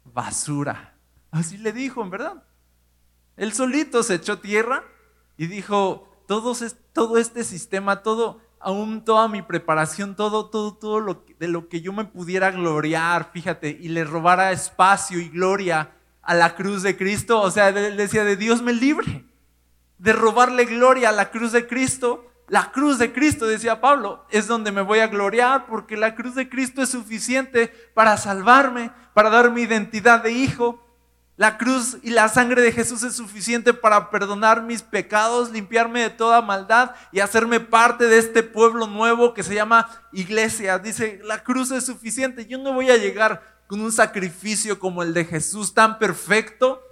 [0.04, 0.96] Basura.
[1.30, 2.42] Así le dijo, en verdad.
[3.36, 4.84] Él solito se echó tierra
[5.36, 6.54] y dijo, todo,
[6.94, 11.80] todo este sistema, todo, aún toda mi preparación, todo, todo, todo lo, de lo que
[11.80, 15.92] yo me pudiera gloriar, fíjate, y le robara espacio y gloria
[16.22, 17.40] a la cruz de Cristo.
[17.40, 19.24] O sea, él decía, de Dios me libre
[19.98, 22.30] de robarle gloria a la cruz de Cristo.
[22.48, 26.34] La cruz de Cristo, decía Pablo, es donde me voy a gloriar porque la cruz
[26.36, 30.85] de Cristo es suficiente para salvarme, para dar mi identidad de hijo.
[31.36, 36.08] La cruz y la sangre de Jesús es suficiente para perdonar mis pecados, limpiarme de
[36.08, 40.78] toda maldad y hacerme parte de este pueblo nuevo que se llama iglesia.
[40.78, 42.46] Dice, la cruz es suficiente.
[42.46, 46.82] Yo no voy a llegar con un sacrificio como el de Jesús tan perfecto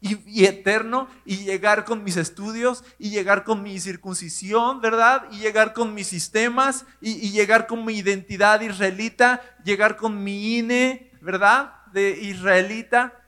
[0.00, 5.22] y, eterno y llegar con mis estudios y llegar con mi circuncisión, ¿verdad?
[5.30, 10.58] Y llegar con mis sistemas y, y llegar con mi identidad israelita, llegar con mi
[10.58, 11.74] INE, ¿verdad?
[11.92, 13.20] De israelita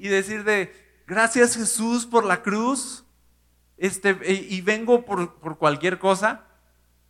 [0.00, 0.72] y decir de
[1.06, 3.04] gracias Jesús por la cruz
[3.76, 6.44] este, y vengo por, por cualquier cosa.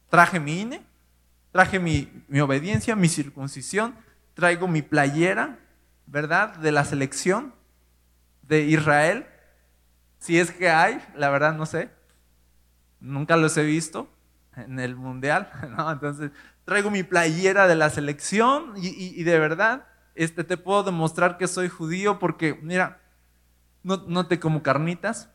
[0.08, 0.82] Traje mi INE,
[1.52, 3.94] traje mi, mi obediencia, mi circuncisión
[4.40, 5.58] traigo mi playera,
[6.06, 6.56] ¿verdad?
[6.56, 7.54] De la selección
[8.42, 9.26] de Israel.
[10.18, 11.90] Si es que hay, la verdad no sé.
[13.00, 14.08] Nunca los he visto
[14.56, 15.92] en el mundial, ¿no?
[15.92, 16.30] Entonces,
[16.64, 19.86] traigo mi playera de la selección y, de verdad,
[20.22, 23.00] este, te puedo demostrar que soy judío porque, mira,
[23.82, 25.30] no, no te como carnitas,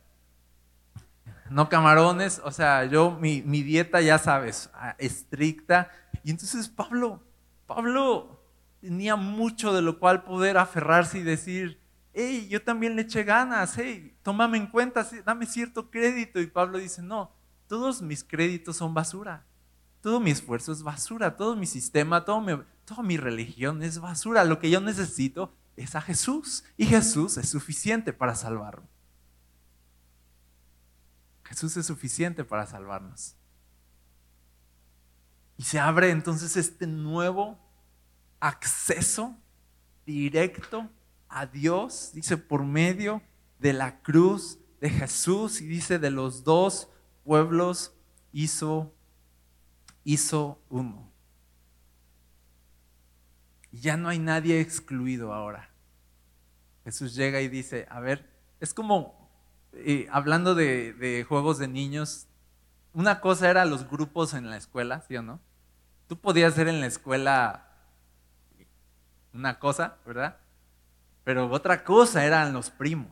[1.50, 5.90] no camarones, o sea, yo, mi, mi dieta, ya sabes, ah, estricta.
[6.24, 7.24] Y entonces Pablo,
[7.66, 8.44] Pablo
[8.80, 11.82] tenía mucho de lo cual poder aferrarse y decir,
[12.14, 16.40] hey, yo también le eché ganas, hey, tómame en cuenta, dame cierto crédito.
[16.40, 17.32] Y Pablo dice, no,
[17.68, 19.44] todos mis créditos son basura,
[20.02, 22.54] todo mi esfuerzo es basura, todo mi sistema, todo mi,
[22.86, 24.44] toda mi religión es basura.
[24.44, 28.88] Lo que yo necesito es a Jesús y Jesús es suficiente para salvarme.
[31.44, 33.36] Jesús es suficiente para salvarnos.
[35.58, 37.58] Y se abre entonces este nuevo
[38.40, 39.38] acceso
[40.06, 40.90] directo
[41.30, 43.22] a Dios, dice, por medio
[43.60, 46.90] de la cruz de Jesús y dice, de los dos
[47.24, 47.94] pueblos
[48.32, 48.94] hizo,
[50.04, 51.05] hizo uno.
[53.82, 55.70] Ya no hay nadie excluido ahora.
[56.84, 59.30] Jesús llega y dice, a ver, es como,
[59.74, 62.28] eh, hablando de, de juegos de niños,
[62.94, 65.40] una cosa era los grupos en la escuela, ¿sí o no?
[66.08, 67.68] Tú podías ser en la escuela
[69.34, 70.38] una cosa, ¿verdad?
[71.24, 73.12] Pero otra cosa eran los primos,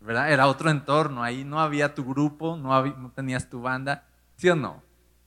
[0.00, 0.30] ¿verdad?
[0.30, 4.04] Era otro entorno, ahí no había tu grupo, no, no tenías tu banda,
[4.36, 4.82] ¿sí o no?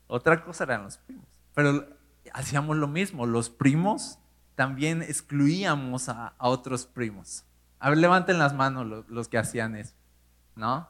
[0.07, 1.25] Otra cosa eran los primos.
[1.55, 1.87] Pero
[2.33, 4.19] hacíamos lo mismo, los primos
[4.55, 7.45] también excluíamos a, otros primos.
[7.79, 9.95] A ver, levanten las manos los, que hacían eso,
[10.55, 10.87] ¿no?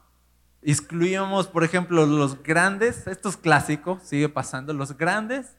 [0.60, 5.56] Excluíamos, por ejemplo, los grandes, esto es clásico, sigue pasando, los grandes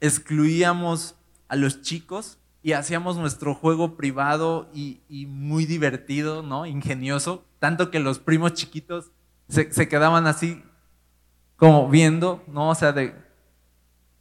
[0.00, 1.16] excluíamos
[1.48, 6.64] a los chicos y hacíamos nuestro juego privado y, muy divertido, ¿no?
[6.66, 9.10] Ingenioso, tanto que los primos chiquitos
[9.48, 10.62] se, quedaban así
[11.56, 12.70] como viendo, ¿no?
[12.70, 13.14] O sea, de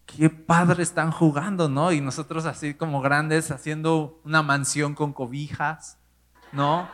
[0.05, 1.91] qué padre están jugando, ¿no?
[1.91, 5.97] Y nosotros así como grandes haciendo una mansión con cobijas,
[6.51, 6.89] ¿no?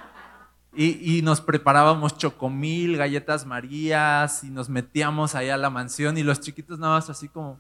[0.79, 6.39] Y, nos preparábamos chocomil, galletas marías, y nos metíamos allá a la mansión, y los
[6.39, 7.59] chiquitos nada más así como,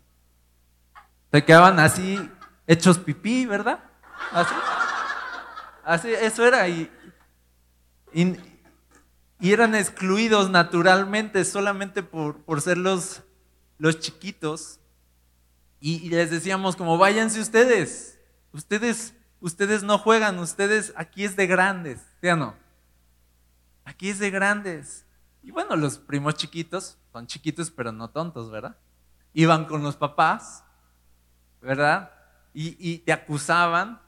[1.31, 2.29] se quedaban así
[2.67, 3.79] hechos pipí, ¿verdad?
[4.31, 4.53] Así.
[5.83, 6.67] Así, eso era.
[6.67, 6.91] Y,
[8.13, 8.37] y,
[9.51, 13.23] eran excluidos naturalmente solamente por, por ser los,
[13.79, 14.79] los chiquitos.
[15.87, 18.19] Y, les decíamos como, váyanse ustedes.
[18.51, 22.55] Ustedes, ustedes no juegan, ustedes, aquí es de grandes, ¿sí o no?
[23.85, 25.05] Aquí es de grandes.
[25.41, 28.75] Y bueno, los primos chiquitos, son chiquitos pero no tontos, ¿verdad?
[29.31, 30.65] Iban con los papás,
[31.61, 32.11] ¿verdad?
[32.53, 34.01] y, te acusaban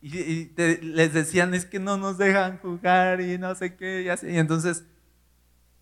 [0.00, 4.26] y, les decían es que no nos dejan jugar y no sé qué y.
[4.26, 4.84] Y entonces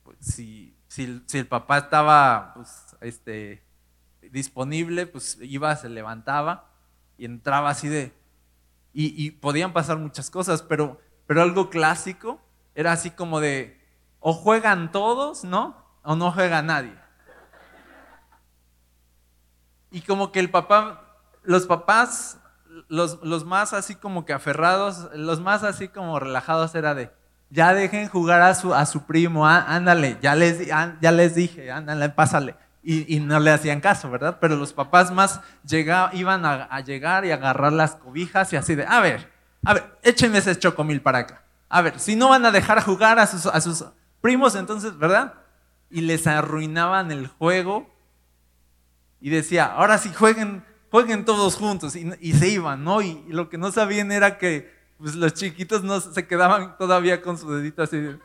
[0.03, 3.67] pues, si, si, el papá estaba pues, este,
[4.33, 6.71] disponible, pues iba, se levantaba
[7.17, 8.17] y entraba así de...
[8.95, 12.41] Y, podían pasar muchas cosas, pero, pero algo clásico
[12.75, 13.81] era así como de,
[14.19, 15.77] o juegan todos, ¿no?
[16.03, 16.99] O no juega nadie.
[19.93, 22.39] Y como que el papá, los papás,
[22.89, 27.13] los, los, más así como que aferrados, los más así como relajados era de,
[27.51, 32.09] ya dejen jugar a su, a su primo, ándale, ya les, ya les dije, ándale,
[32.09, 32.57] pásale.
[32.91, 34.39] Y, no le hacían caso, ¿verdad?
[34.41, 35.43] Pero los papás más
[36.13, 39.31] iban a, llegar y agarrar las cobijas y así de, a ver,
[39.63, 41.43] a ver, échenme ese chocomil para acá.
[41.69, 43.85] A ver, si no van a dejar jugar a sus, a sus
[44.23, 45.35] primos, entonces, ¿verdad?
[45.91, 47.95] Y les arruinaban el juego
[49.21, 53.03] y decía, ahora sí jueguen, jueguen todos juntos y, y se iban, ¿no?
[53.03, 57.37] Y, lo que no sabían era que pues, los chiquitos no se quedaban todavía con
[57.37, 57.99] su dedito así.
[57.99, 58.19] De,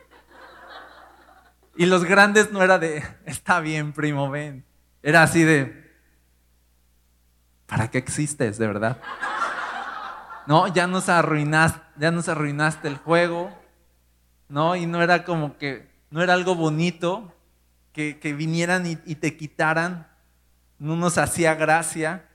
[1.75, 4.65] y los grandes no era de, está bien, primo, ven.
[5.01, 5.91] Era así de,
[7.65, 9.01] ¿para qué existes, de verdad?
[10.45, 13.51] No, ya nos arruinaste, ya nos arruinaste el juego.
[14.49, 17.33] No, y no era como que, no era algo bonito
[17.91, 20.07] que, vinieran y, te quitaran.
[20.79, 22.27] No nos hacía gracia.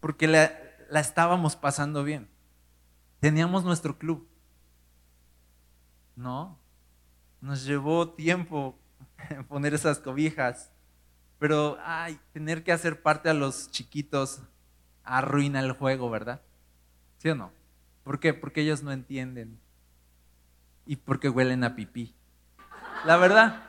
[0.00, 2.28] Porque la estábamos pasando bien.
[3.20, 4.29] Teníamos nuestro club.
[6.16, 6.58] No,
[7.40, 8.78] nos llevó tiempo
[9.48, 10.70] poner esas cobijas,
[11.38, 14.42] pero ay, tener que hacer parte a los chiquitos
[15.04, 16.42] arruina el juego, ¿verdad?
[17.18, 17.50] ¿Sí o no?
[18.04, 18.34] ¿Por qué?
[18.34, 19.58] Porque ellos no entienden
[20.86, 22.14] y porque huelen a pipí.
[23.04, 23.62] La verdad.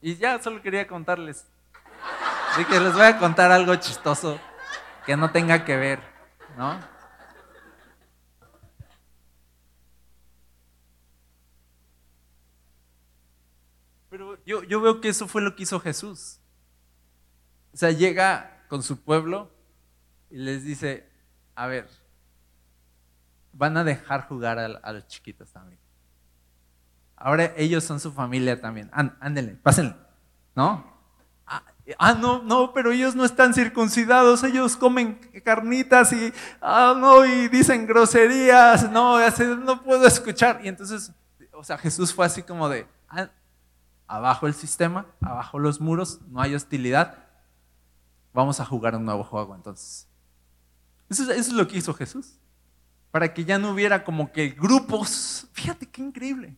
[0.00, 1.46] Y ya solo quería contarles.
[2.52, 4.40] Así que les voy a contar algo chistoso
[5.06, 6.00] que no tenga que ver,
[6.60, 6.78] ¿no?
[14.44, 16.38] yo, veo que eso fue lo que hizo Jesús.
[17.72, 19.50] O sea, llega con su pueblo
[20.28, 21.08] y les dice,
[21.54, 21.88] a ver,
[23.54, 25.80] van a dejar jugar a, los chiquitos también.
[27.16, 28.90] Ahora ellos son su familia también.
[28.92, 29.96] Ándenle, pásenle,
[30.54, 30.99] ¿no?
[31.98, 37.48] Ah, no, no, pero ellos no están circuncidados, ellos comen carnitas y, ah, no, y
[37.48, 39.18] dicen groserías, no,
[39.56, 40.60] no puedo escuchar.
[40.62, 41.12] Y entonces,
[41.52, 43.30] o sea, Jesús fue así como de, ah,
[44.06, 47.18] abajo el sistema, abajo los muros, no hay hostilidad.
[48.32, 50.06] Vamos a jugar un nuevo juego entonces.
[51.08, 52.38] Eso, es lo que hizo Jesús.
[53.10, 55.48] Para que ya no hubiera como que grupos.
[55.52, 56.56] Fíjate qué increíble.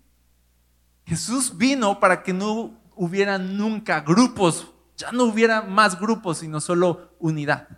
[1.06, 4.71] Jesús vino para que no hubiera nunca grupos,
[5.02, 7.68] ya no hubiera más grupos, sino solo unidad.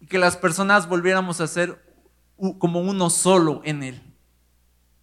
[0.00, 1.82] Y que las personas volviéramos a ser
[2.58, 4.02] como uno solo en Él.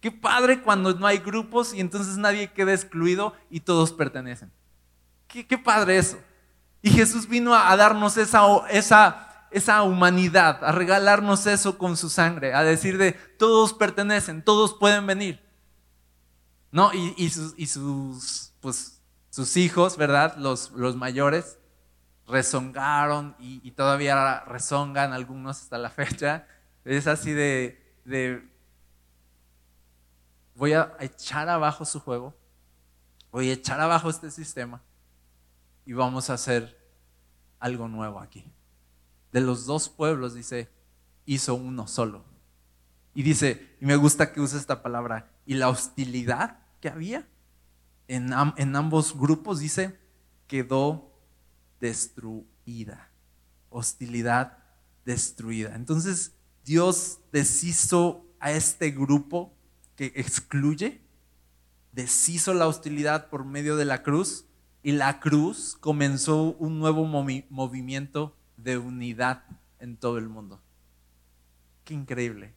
[0.00, 4.52] Qué padre cuando no hay grupos y entonces nadie queda excluido y todos pertenecen.
[5.26, 6.18] Qué, padre eso.
[6.82, 12.54] Y Jesús vino a, darnos esa, esa, esa humanidad, a regalarnos eso con su sangre,
[12.54, 15.42] a decir de todos pertenecen, todos pueden venir.
[16.70, 16.90] ¿No?
[16.92, 19.00] Y, sus, y sus, pues,
[19.34, 20.36] sus hijos, ¿verdad?
[20.36, 21.58] Los, los mayores
[22.28, 26.46] rezongaron y, todavía rezongan algunos hasta la fecha.
[26.84, 28.48] Es así de
[30.54, 32.32] voy a echar abajo su juego,
[33.32, 34.80] voy a echar abajo este sistema
[35.84, 36.80] y vamos a hacer
[37.58, 38.44] algo nuevo aquí.
[39.32, 40.70] De los dos pueblos, dice,
[41.26, 42.24] hizo uno solo.
[43.14, 47.26] Y dice, y me gusta que use esta palabra, y la hostilidad que había
[48.08, 48.32] en,
[48.76, 49.98] ambos grupos, dice,
[50.46, 51.12] quedó
[51.80, 53.10] destruida.
[53.70, 54.58] Hostilidad
[55.04, 55.74] destruida.
[55.74, 56.32] Entonces
[56.64, 59.54] Dios deshizo a este grupo
[59.96, 61.00] que excluye,
[61.92, 64.46] deshizo la hostilidad por medio de la cruz
[64.82, 69.44] y la cruz comenzó un nuevo movimiento de unidad
[69.78, 70.60] en todo el mundo.
[71.84, 72.54] Qué increíble.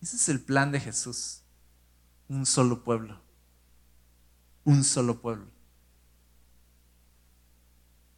[0.00, 1.42] Ese es el plan de Jesús.
[2.28, 3.20] Un solo pueblo.
[4.64, 5.46] Un solo pueblo.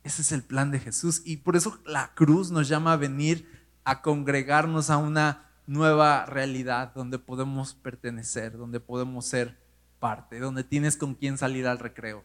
[0.05, 1.23] Ese es el plan de Jesús.
[1.25, 3.49] Y por eso la cruz nos llama a venir
[3.85, 9.59] a congregarnos a una nueva realidad donde podemos pertenecer, donde podemos ser
[10.01, 12.25] parte, donde tienes con quién salir al recreo,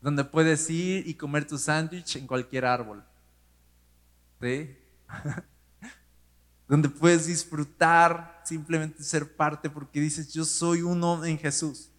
[0.00, 3.04] donde puedes ir y comer tu sándwich en cualquier árbol,
[6.68, 11.90] donde puedes disfrutar, simplemente ser parte porque dices, yo soy uno en Jesús.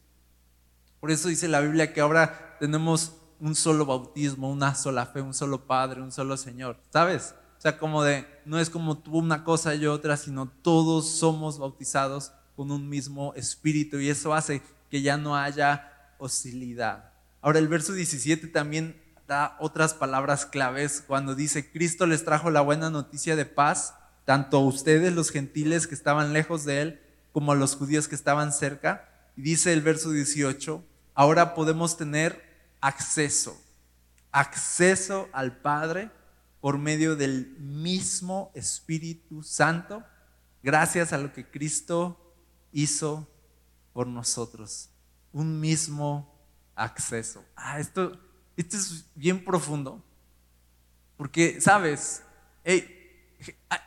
[1.05, 5.35] Por eso dice la Biblia que ahora tenemos un solo bautismo, una sola fe, un
[5.35, 7.35] solo Padre, un solo Señor, ¿sabes?
[7.59, 12.31] sea, como de, no es como tú una cosa y otra, sino todos somos bautizados
[12.55, 17.11] con un mismo espíritu y eso hace que ya no haya hostilidad.
[17.39, 22.61] Ahora el verso 17 también da otras palabras claves cuando dice, Cristo les trajo la
[22.61, 23.93] buena noticia de paz,
[24.25, 27.01] tanto a ustedes los gentiles que estaban lejos de él,
[27.31, 29.07] como a los judíos que estaban cerca.
[29.37, 30.83] Y dice el verso 18,
[31.15, 32.43] ahora podemos tener
[32.81, 33.59] acceso,
[34.31, 36.11] acceso al Padre
[36.59, 40.03] por medio del mismo Espíritu Santo,
[40.61, 42.35] gracias a lo que Cristo
[42.71, 43.27] hizo
[43.93, 44.89] por nosotros.
[45.31, 46.35] Un mismo
[46.75, 47.43] acceso.
[47.55, 48.19] Ah, esto,
[48.57, 50.03] esto es bien profundo.
[51.17, 52.21] Porque, ¿sabes?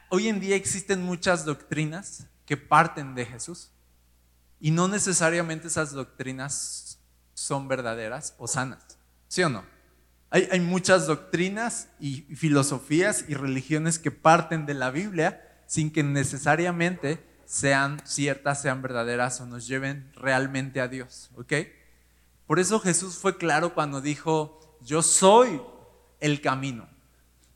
[0.09, 3.70] hoy en día existen muchas doctrinas que parten de Jesús.
[4.61, 6.88] Y no necesariamente esas doctrinas
[7.39, 8.99] son verdaderas o sanas.
[9.28, 9.64] ¿Sí o no?
[10.30, 16.03] Hay, hay, muchas doctrinas y filosofías y religiones que parten de la Biblia sin que
[16.03, 21.30] necesariamente sean ciertas, sean verdaderas o nos lleven realmente a Dios.
[21.36, 21.53] ¿Ok?
[22.47, 25.62] Por eso Jesús fue claro cuando dijo, yo soy
[26.20, 26.89] el camino,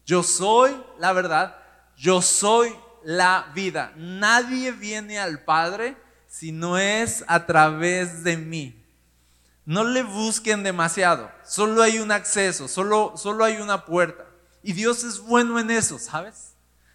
[0.06, 1.56] yo soy la verdad,
[1.96, 2.72] yo soy
[3.02, 3.92] la vida.
[3.96, 5.96] Nadie viene al Padre
[6.28, 8.81] si no es a través de mí.
[9.64, 14.26] No le busquen demasiado, solo hay un acceso, solo, solo hay una puerta.
[14.62, 16.54] Y Dios es bueno en eso, ¿sabes?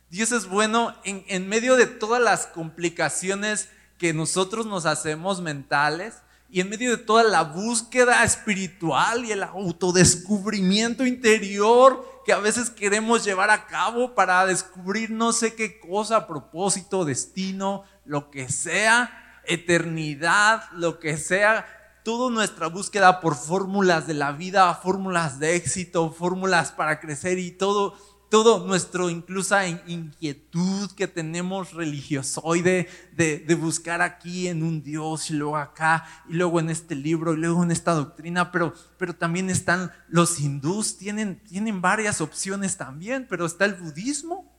[0.09, 6.15] Dios es bueno en, en medio de todas las complicaciones que nosotros nos hacemos mentales
[6.49, 12.69] y en medio de toda la búsqueda espiritual y el autodescubrimiento interior que a veces
[12.69, 19.41] queremos llevar a cabo para descubrir no sé qué cosa, propósito, destino, lo que sea,
[19.45, 21.65] eternidad, lo que sea,
[22.07, 27.51] toda nuestra búsqueda por fórmulas de la vida, fórmulas de éxito, fórmulas para crecer y
[27.51, 27.97] todo
[28.29, 35.33] todo nuestro incluso inquietud que tenemos religiosoide de, de buscar aquí en un Dios y
[35.33, 39.49] luego acá y luego en este libro y luego en esta doctrina, pero, pero también
[39.49, 44.49] están los hindús, tienen, tienen varias opciones también, pero está el budismo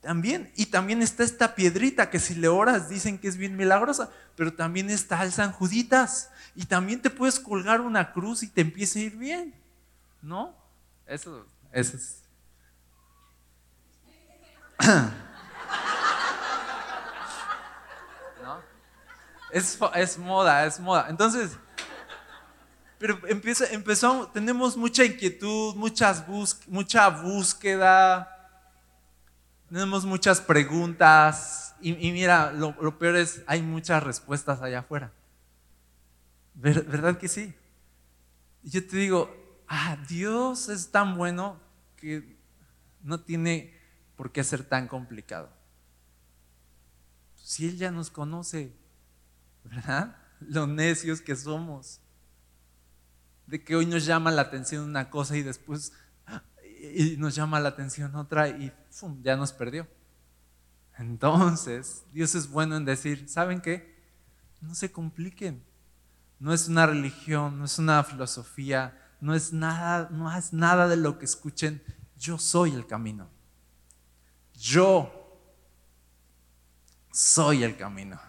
[0.00, 4.08] también y también está esta piedrita que si le oras dicen que es bien milagrosa,
[4.36, 8.60] pero también está el San Juditas y también te puedes colgar una cruz y te
[8.60, 9.54] empieza a ir bien,
[10.22, 10.54] ¿no?
[11.06, 12.22] Eso, eso es.
[19.94, 21.06] Es, moda, es moda.
[21.08, 21.56] Entonces,
[22.98, 26.24] pero empieza, empezó, tenemos mucha inquietud, muchas
[26.66, 28.50] mucha búsqueda,
[29.68, 35.12] tenemos muchas preguntas y, mira, lo, lo, peor es, hay muchas respuestas allá afuera.
[36.54, 37.54] ¿Verdad que sí?
[38.62, 39.34] Y yo te digo,
[39.68, 41.60] ah, Dios es tan bueno
[41.96, 42.38] que
[43.02, 43.74] no tiene
[44.16, 45.50] ¿por qué ser tan complicado?
[47.36, 48.72] Si Él ya nos conoce,
[49.64, 50.16] ¿verdad?
[50.40, 52.00] Lo necios que somos.
[53.46, 55.92] De que hoy nos llama la atención una cosa y después
[56.92, 58.72] y nos llama la atención otra y
[59.22, 59.86] ya nos perdió.
[60.98, 63.94] Entonces, Dios es bueno en decir, ¿saben qué?
[64.60, 65.62] No se compliquen.
[66.44, 70.98] No es una religión, no es una filosofía, no es nada, no es nada de
[70.98, 71.82] lo que escuchen.
[72.18, 73.30] Yo soy el camino.
[74.52, 75.40] Yo
[77.10, 78.20] soy el camino.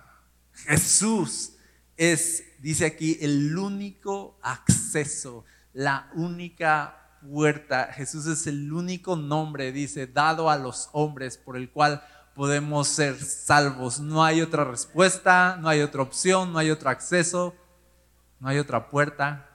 [0.53, 1.57] Jesús
[1.97, 5.43] es, dice aquí, el único acceso,
[5.73, 7.91] la única puerta.
[7.91, 12.01] Jesús es el único nombre, dice, dado a los hombres por el cual
[12.33, 13.99] podemos ser salvos.
[13.99, 17.53] No hay otra respuesta, no hay otra opción, no hay otro acceso,
[18.45, 19.49] no hay otra puerta,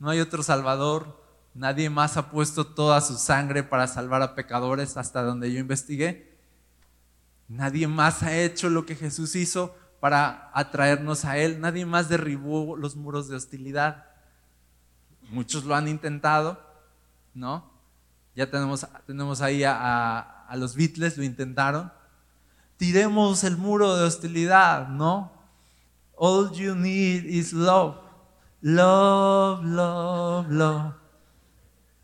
[0.00, 1.20] no hay otro Salvador,
[1.54, 6.38] Nadie más ha puesto toda su sangre para salvar a pecadores hasta donde yo investigué.
[7.48, 11.60] Nadie más ha hecho lo que Jesús hizo para atraernos a Él.
[11.60, 14.06] Nadie más derribó los muros de hostilidad.
[15.30, 16.60] Muchos lo han intentado,
[17.34, 17.68] ¿no?
[18.36, 21.92] Ya tenemos, tenemos ahí a, a los Beatles, lo intentaron.
[22.76, 25.39] Tiremos el muro de hostilidad, ¿no?
[26.22, 27.96] All you need is love.
[28.60, 30.92] Love, love, love.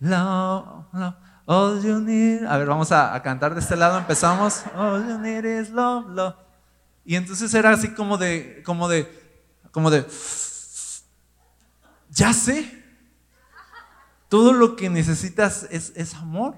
[0.00, 1.14] Love, love,
[1.44, 2.42] all you need.
[2.46, 3.98] A ver, vamos a, cantar de este lado.
[3.98, 4.64] Empezamos.
[4.74, 6.34] All you need is love, love.
[7.04, 9.06] Y entonces era así como de, como de,
[9.70, 10.06] como de,
[12.08, 12.84] ya sé.
[14.30, 16.56] Todo lo que necesitas es, es amor,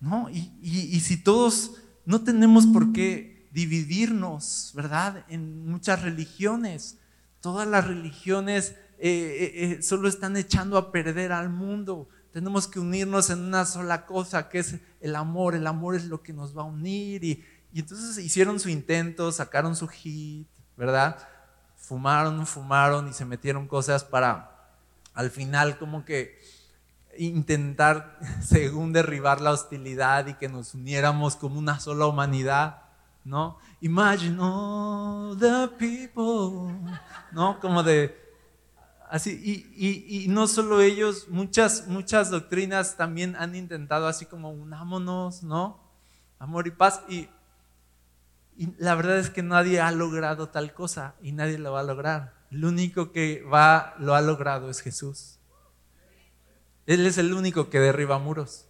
[0.00, 0.30] ¿no?
[0.30, 1.72] Y, y, y si todos
[2.06, 5.24] no tenemos por qué dividirnos, ¿verdad?
[5.28, 6.98] En muchas religiones.
[7.40, 12.78] Todas las religiones eh, eh, eh, solo están echando a perder al mundo tenemos que
[12.78, 15.54] unirnos en una sola cosa, que es el amor.
[15.54, 17.24] El amor es lo que nos va a unir.
[17.24, 21.18] Y, y entonces hicieron su intento, sacaron su hit, ¿verdad?
[21.76, 24.46] Fumaron, fumaron y se metieron cosas para
[25.14, 26.38] al final como que
[27.18, 32.82] intentar, según derribar la hostilidad y que nos uniéramos como una sola humanidad,
[33.24, 33.58] ¿no?
[33.80, 34.36] Imagine
[35.38, 36.72] the people,
[37.32, 37.58] ¿no?
[37.60, 38.16] Como de,
[39.08, 45.42] así, y, y, no solo ellos, muchas, muchas doctrinas también han intentado así como unámonos,
[45.42, 45.80] ¿no?
[46.38, 47.28] Amor y paz, y,
[48.56, 51.84] y la verdad es que nadie ha logrado tal cosa y nadie lo va a
[51.84, 52.34] lograr.
[52.50, 55.38] Lo único que va, lo ha logrado es Jesús.
[56.86, 58.66] Él es el único que derriba muros.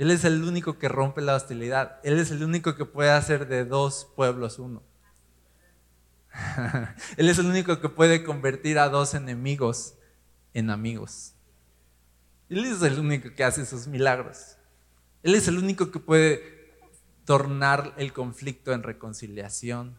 [0.00, 2.00] Él es el único que rompe la hostilidad.
[2.04, 4.82] Él es el único que puede hacer de dos pueblos uno.
[7.18, 9.96] Él es el único que puede convertir a dos enemigos
[10.54, 11.34] en amigos.
[12.48, 14.56] Él es el único que hace esos milagros.
[15.22, 16.72] Él es el único que puede
[17.26, 19.98] tornar el conflicto en reconciliación,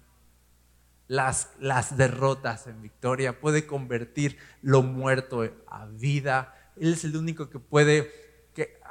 [1.07, 7.51] las, las derrotas en victoria, puede convertir lo muerto a vida, él es el único
[7.51, 8.11] que puede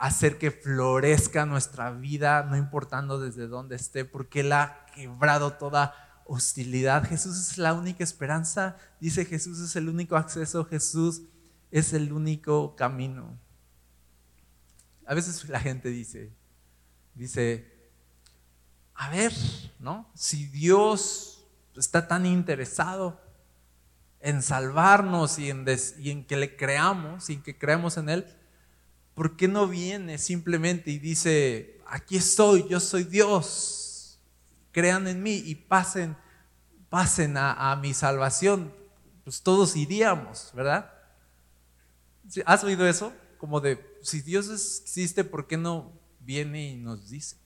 [0.00, 5.94] hacer que florezca nuestra vida, no importando desde dónde esté, porque Él ha quebrado toda
[6.24, 7.06] hostilidad.
[7.06, 11.22] Jesús es la única esperanza, dice Jesús es el único acceso, Jesús
[11.70, 13.38] es el único camino.
[15.06, 16.32] A veces la gente dice,
[17.14, 17.70] dice,
[18.94, 19.34] a ver,
[19.80, 20.10] ¿no?
[20.14, 21.44] Si Dios
[21.76, 23.20] está tan interesado
[24.20, 25.64] en salvarnos y en,
[26.24, 28.26] que le creamos y en que creamos en Él,
[29.14, 34.18] ¿por qué no viene simplemente y dice, aquí estoy, yo soy Dios,
[34.72, 36.16] crean en mí y pasen,
[36.88, 38.74] pasen a, mi salvación?
[39.24, 40.92] Pues todos iríamos, ¿verdad?
[42.46, 43.12] ¿Has oído eso?
[43.38, 47.36] Como de, si Dios existe, ¿por qué no viene y nos dice?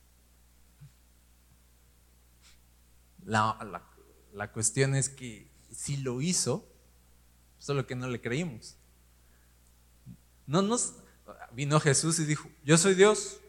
[3.23, 3.57] La,
[4.33, 6.67] la cuestión es que si lo hizo,
[7.57, 8.77] solo que no le creímos.
[10.45, 10.93] No nos
[11.55, 13.39] vino Jesús y dijo, "Yo soy Dios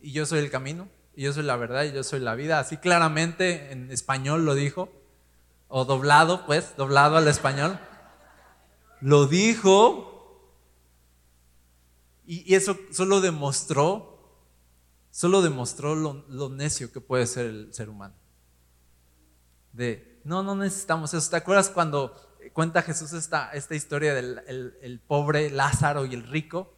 [0.00, 2.58] y yo soy el camino y yo soy la verdad y yo soy la vida."
[2.58, 4.90] Así claramente en español lo dijo
[5.68, 7.78] o doblado, pues, doblado al español.
[9.00, 10.06] Lo dijo
[12.26, 14.18] y eso solo demostró
[15.10, 18.14] solo demostró lo, lo necio que puede ser el ser humano.
[19.72, 21.30] De no, no necesitamos eso.
[21.30, 22.14] ¿Te acuerdas cuando
[22.52, 24.42] cuenta Jesús esta, esta historia del
[24.80, 26.74] el, pobre Lázaro y el rico?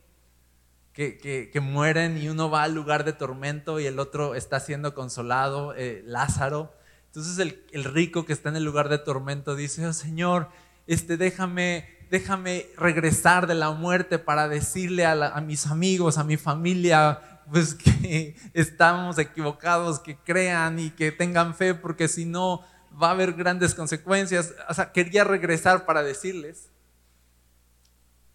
[0.92, 5.74] Que, mueren y uno va al lugar de tormento y el otro está siendo consolado,
[5.74, 6.74] eh, Lázaro.
[7.06, 7.38] Entonces
[7.72, 10.50] el, rico que está en el lugar de tormento dice, oh Señor,
[10.86, 16.36] este, déjame, déjame regresar de la muerte para decirle a, a mis amigos, a mi
[16.36, 22.62] familia, pues que estamos equivocados, que crean y que tengan fe, porque si no,
[23.00, 24.54] va a haber grandes consecuencias.
[24.68, 26.70] O sea, quería regresar para decirles.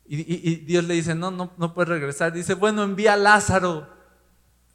[0.08, 2.32] Y, Dios le dice, no, no, no puedes regresar.
[2.32, 3.89] Dice, bueno, envía a Lázaro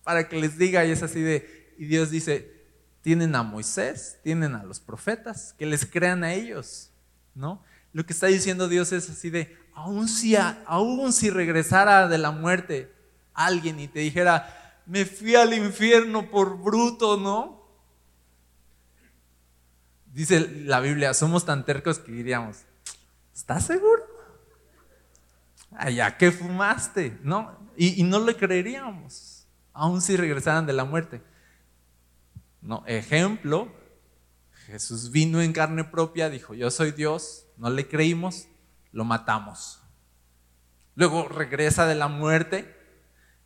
[0.02, 0.84] para que les diga.
[0.84, 2.60] Y es así de, y Dios dice,
[3.02, 6.90] tienen a Moisés, tienen a los profetas, que les crean a ellos,
[7.34, 7.62] ¿no?
[7.92, 12.30] Lo que está diciendo Dios es así de, aún si, aún si regresara de la
[12.30, 12.92] muerte
[13.34, 17.59] alguien y te dijera, me fui al infierno por bruto, ¿no?
[20.20, 22.58] Dice la Biblia, somos tan tercos que diríamos,
[23.34, 24.04] ¿estás seguro?
[25.70, 27.58] Allá que fumaste, ¿no?
[27.74, 31.22] Y, no le creeríamos, aun si regresaran de la muerte.
[32.60, 33.72] No, ejemplo,
[34.66, 38.46] Jesús vino en carne propia, dijo, yo soy Dios, no le creímos,
[38.92, 39.80] lo matamos.
[40.96, 42.76] Luego regresa de la muerte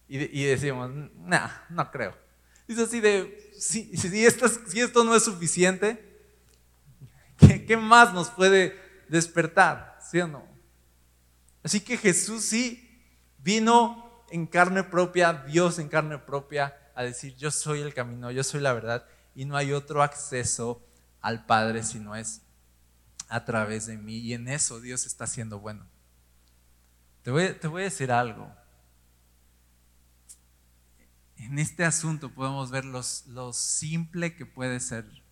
[0.09, 2.19] y, decimos, nah, no creo.
[2.67, 6.14] Dice así de, si, si, esto, si esto no es suficiente,
[7.67, 8.79] ¿Qué, más nos puede
[9.09, 9.99] despertar?
[10.01, 10.47] ¿Sí o no?
[11.63, 13.03] Así que Jesús sí
[13.39, 18.45] vino en carne propia, Dios en carne propia, a decir, yo soy el camino, yo
[18.45, 20.87] soy la verdad, y no hay otro acceso
[21.21, 22.43] al Padre si no es
[23.29, 24.19] a través de mí.
[24.19, 25.87] Y en eso Dios está siendo bueno.
[27.23, 28.55] Te voy, a decir algo.
[31.37, 35.24] En este asunto podemos ver lo simple que puede ser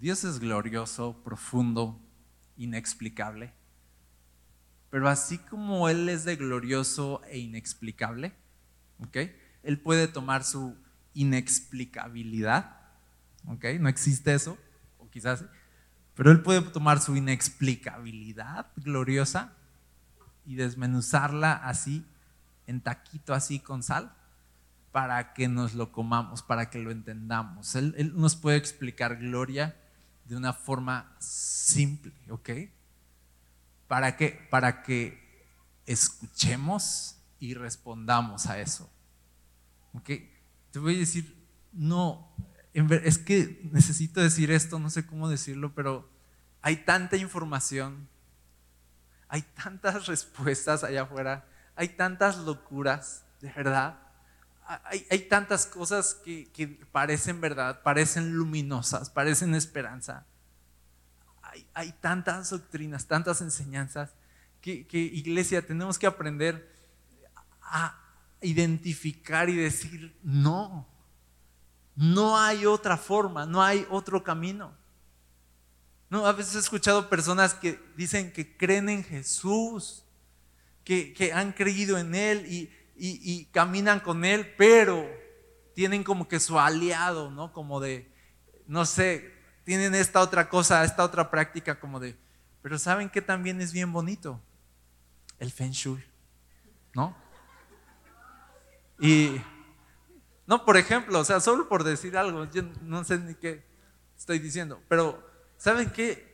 [0.00, 2.00] Dios es glorioso, profundo,
[2.56, 3.52] inexplicable.
[4.90, 8.32] Pero así como Él es de glorioso e inexplicable,
[9.64, 10.76] Él puede tomar su
[11.14, 12.76] inexplicabilidad,
[13.42, 14.56] No existe eso,
[14.98, 15.44] o quizás,
[16.14, 19.52] pero Él puede tomar su inexplicabilidad gloriosa
[20.46, 22.06] y desmenuzarla así,
[22.68, 24.14] en taquito así con sal,
[24.92, 27.74] para que nos lo comamos, para que lo entendamos.
[27.74, 29.76] Él, él nos puede explicar gloria
[30.28, 32.50] de una forma simple, ¿ok?
[33.86, 34.46] ¿Para qué?
[34.50, 35.26] Para que
[35.86, 38.90] escuchemos y respondamos a eso.
[39.94, 40.10] ¿Ok?
[40.70, 41.34] Te voy a decir,
[41.72, 42.30] no,
[42.74, 46.08] es que necesito decir esto, no sé cómo decirlo, pero
[46.60, 48.06] hay tanta información,
[49.28, 53.98] hay tantas respuestas allá afuera, hay tantas locuras, de verdad.
[54.84, 60.26] Hay, tantas cosas que, que, parecen verdad, parecen luminosas, parecen esperanza.
[61.72, 64.10] Hay, tantas doctrinas, tantas enseñanzas
[64.60, 66.70] que, que, iglesia, tenemos que aprender
[67.62, 67.98] a
[68.42, 70.86] identificar y decir, no,
[71.96, 74.76] no hay otra forma, no hay otro camino.
[76.10, 80.04] No, a veces he escuchado personas que dicen que creen en Jesús,
[80.84, 85.08] que, han creído en Él y, y, caminan con Él, pero
[85.74, 87.52] tienen como que su aliado, ¿no?
[87.52, 88.12] Como de,
[88.66, 89.32] no sé,
[89.64, 92.16] tienen esta otra cosa, esta otra práctica como de,
[92.62, 94.40] pero ¿saben que también es bien bonito?
[95.38, 96.04] El Feng Shui,
[96.94, 97.16] ¿no?
[98.98, 99.40] Y
[100.46, 103.64] no, por ejemplo, o sea, solo por decir algo, yo no sé ni qué
[104.16, 105.24] estoy diciendo, pero
[105.56, 106.26] ¿saben qué?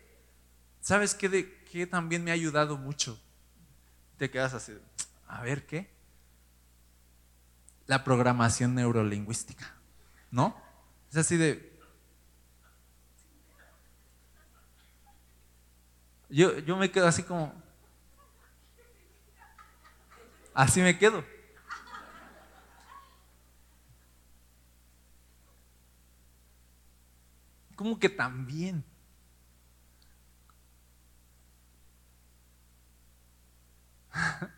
[0.81, 3.21] ¿Sabes qué, de, qué también me ha ayudado mucho?
[4.17, 4.73] Te quedas así,
[5.27, 5.94] a ver qué.
[7.87, 9.75] La programación neurolingüística,
[10.31, 10.57] ¿no?
[11.11, 11.79] Es así de...
[16.29, 17.55] Yo, yo me quedo así como...
[20.55, 21.25] Así me quedo.
[27.77, 28.85] ¿Cómo que también?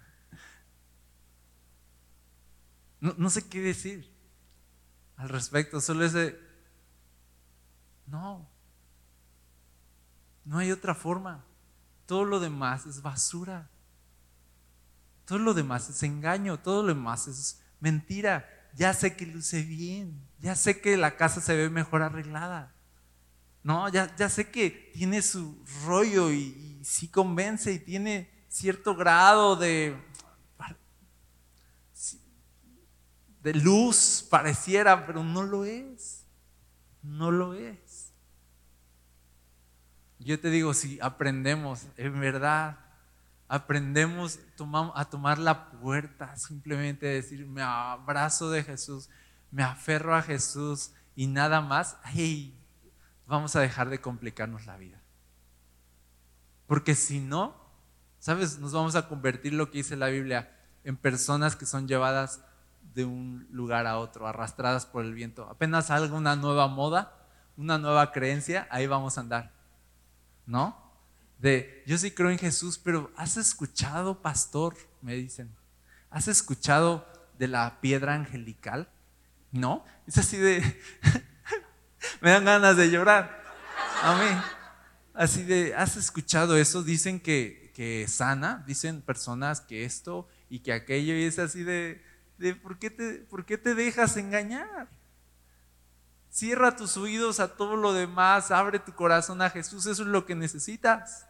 [3.17, 4.13] No, sé qué decir
[5.17, 6.39] al respecto, solo ese,
[8.07, 8.49] no,
[10.45, 11.45] no hay otra forma.
[12.07, 13.69] Todo lo demás es basura.
[15.25, 18.49] Todo lo demás es engaño, todo lo demás es mentira.
[18.75, 22.75] Ya sé que luce bien, ya sé que la casa se ve mejor arreglada.
[23.63, 29.57] No, ya, ya sé que tiene su rollo y, sí convence y tiene cierto grado
[29.57, 29.97] de,
[33.47, 36.25] de luz, pareciera, pero no lo es.
[37.01, 38.13] No lo es.
[40.19, 42.81] Yo te digo, si aprendemos, en verdad,
[43.47, 44.41] aprendemos
[44.97, 49.11] a tomar la puerta, simplemente decir, me abrazo de Jesús,
[49.53, 52.53] me aferro a Jesús y nada más, hey,
[53.29, 55.01] vamos a dejar de complicarnos la vida.
[56.67, 57.55] Porque si no,
[58.19, 58.59] ¿sabes?
[58.59, 62.41] Nos vamos a convertir, lo que dice la Biblia, en personas que son llevadas
[62.97, 65.47] de un lugar a otro, arrastradas por el viento.
[65.51, 67.13] Apenas salga una nueva moda,
[67.59, 69.53] una nueva creencia, ahí vamos a andar.
[70.47, 70.83] ¿No?
[71.39, 74.75] De, yo sí creo en Jesús, pero ¿has escuchado, pastor?
[75.03, 75.55] Me dicen.
[76.09, 77.07] ¿Has escuchado
[77.39, 78.89] de la piedra angelical?
[79.53, 79.85] ¿No?
[80.07, 80.63] Es así de,
[82.23, 83.43] me dan ganas de llorar.
[84.03, 84.41] A mí.
[85.13, 86.83] Así de, ¿has escuchado eso?
[86.83, 92.06] Dicen que, que sana, dicen personas que esto y que aquello, y es así de,
[92.39, 94.89] de ¿por, qué te, ¿por qué te dejas engañar?
[96.31, 100.27] Cierra tus oídos a todo lo demás, abre tu corazón a Jesús, eso es lo
[100.27, 101.27] que necesitas.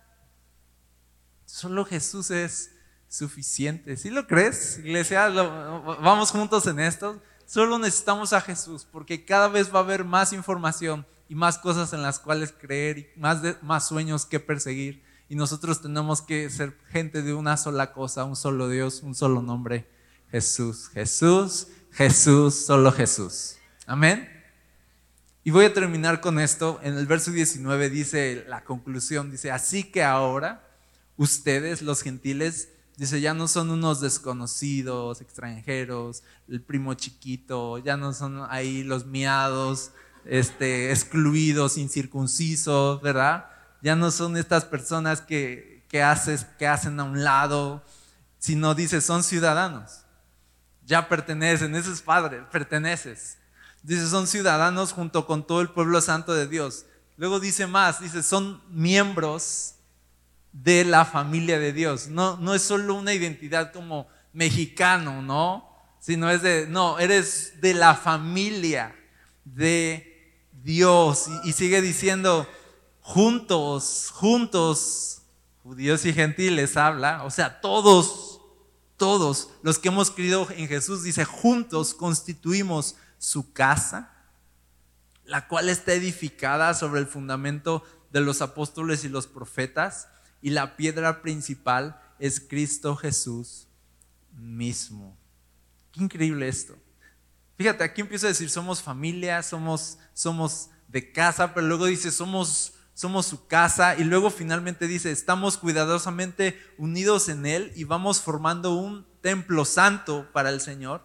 [1.45, 2.73] Solo Jesús es
[3.09, 3.97] suficiente.
[3.97, 5.29] ¿Sí lo crees, iglesia?
[5.29, 7.23] vamos juntos en esto.
[7.47, 11.93] Solo necesitamos a Jesús porque cada vez va a haber más información y más cosas
[11.93, 15.05] en las cuales creer y más, más sueños que perseguir.
[15.29, 19.43] Y nosotros tenemos que ser gente de una sola cosa, un solo Dios, un solo
[19.43, 19.89] nombre,
[20.31, 20.89] Jesús.
[20.89, 23.57] Jesús, Jesús, solo Jesús.
[23.87, 24.29] Amén.
[25.45, 26.81] Y voy a terminar con esto.
[26.83, 30.69] En el verso 19 dice la conclusión, dice, así que ahora
[31.17, 38.15] ustedes, los gentiles, Dice, ya no son unos desconocidos, extranjeros, el primo chiquito, ya no
[38.15, 39.91] son ahí los miados,
[40.25, 43.51] este, excluidos, incircuncisos, ¿verdad?
[43.83, 45.99] Ya no son estas personas que, que,
[46.59, 47.85] que hacen a un lado,
[48.39, 50.06] sino dice, son ciudadanos.
[50.87, 53.37] Ya pertenecen, ese es padre, perteneces.
[53.83, 56.87] Dice, son ciudadanos junto con todo el pueblo santo de Dios.
[57.17, 59.75] Luego dice más, dice, son miembros
[60.53, 62.09] de la familia de Dios.
[62.09, 65.69] No, no es solo una identidad como mexicano, ¿no?
[65.99, 68.95] Sino es de, no, eres de la familia
[69.45, 70.33] de
[70.63, 71.27] Dios.
[71.45, 72.49] Y, sigue diciendo,
[73.01, 75.23] juntos, juntos,
[75.63, 78.26] judíos y gentiles habla, o sea, todos,
[78.97, 84.13] todos los que hemos creído en Jesús, dice, juntos constituimos su casa,
[85.25, 87.83] la cual está edificada sobre el fundamento
[88.13, 90.09] de los apóstoles y los profetas,
[90.41, 93.67] y la piedra principal es Cristo Jesús
[94.33, 95.17] mismo.
[95.93, 96.77] Qué increíble esto.
[97.57, 102.75] Fíjate, aquí empieza a decir, somos familia, somos, somos de casa, pero luego dice, somos,
[102.97, 108.75] somos su casa, y luego finalmente dice, estamos cuidadosamente unidos en Él y vamos formando
[108.75, 111.05] un templo santo para el Señor.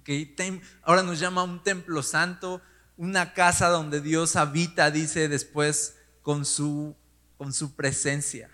[0.00, 0.34] Okay.
[0.82, 2.60] Ahora nos llama un templo santo,
[2.98, 6.94] una casa donde Dios habita, dice después, con su,
[7.38, 8.50] con su presencia.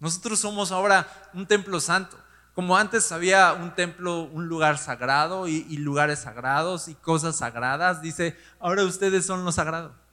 [0.00, 2.18] Nosotros somos ahora un templo santo.
[2.52, 8.36] Como antes había un templo, un lugar sagrado y, lugares sagrados y cosas sagradas, dice,
[8.60, 10.07] ahora ustedes son lo sagrado.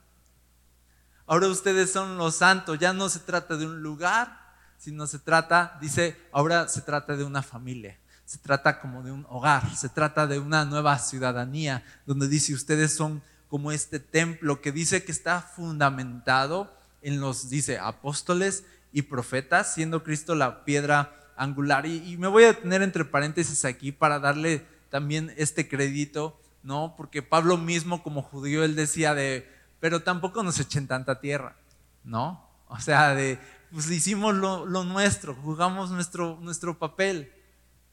[1.28, 2.78] Ahora ustedes son los santos.
[2.80, 4.46] Ya no se trata de un lugar,
[4.78, 7.98] sino se trata, dice, ahora se trata de una familia.
[8.26, 12.94] Se trata como de un hogar, se trata de una nueva ciudadanía, donde dice, ustedes
[12.94, 16.74] son como este templo que dice que está fundamentado
[17.04, 21.86] en los, dice, apóstoles y profetas, siendo Cristo la piedra angular.
[21.86, 26.96] Y, me voy a detener entre paréntesis aquí para darle también este crédito, ¿no?
[26.98, 29.48] Porque Pablo mismo como judío, él decía de,
[29.80, 31.56] pero tampoco nos echen tanta tierra,
[32.04, 32.48] ¿no?
[32.68, 33.40] O sea, de,
[33.72, 37.32] pues hicimos lo, nuestro, jugamos nuestro, nuestro papel.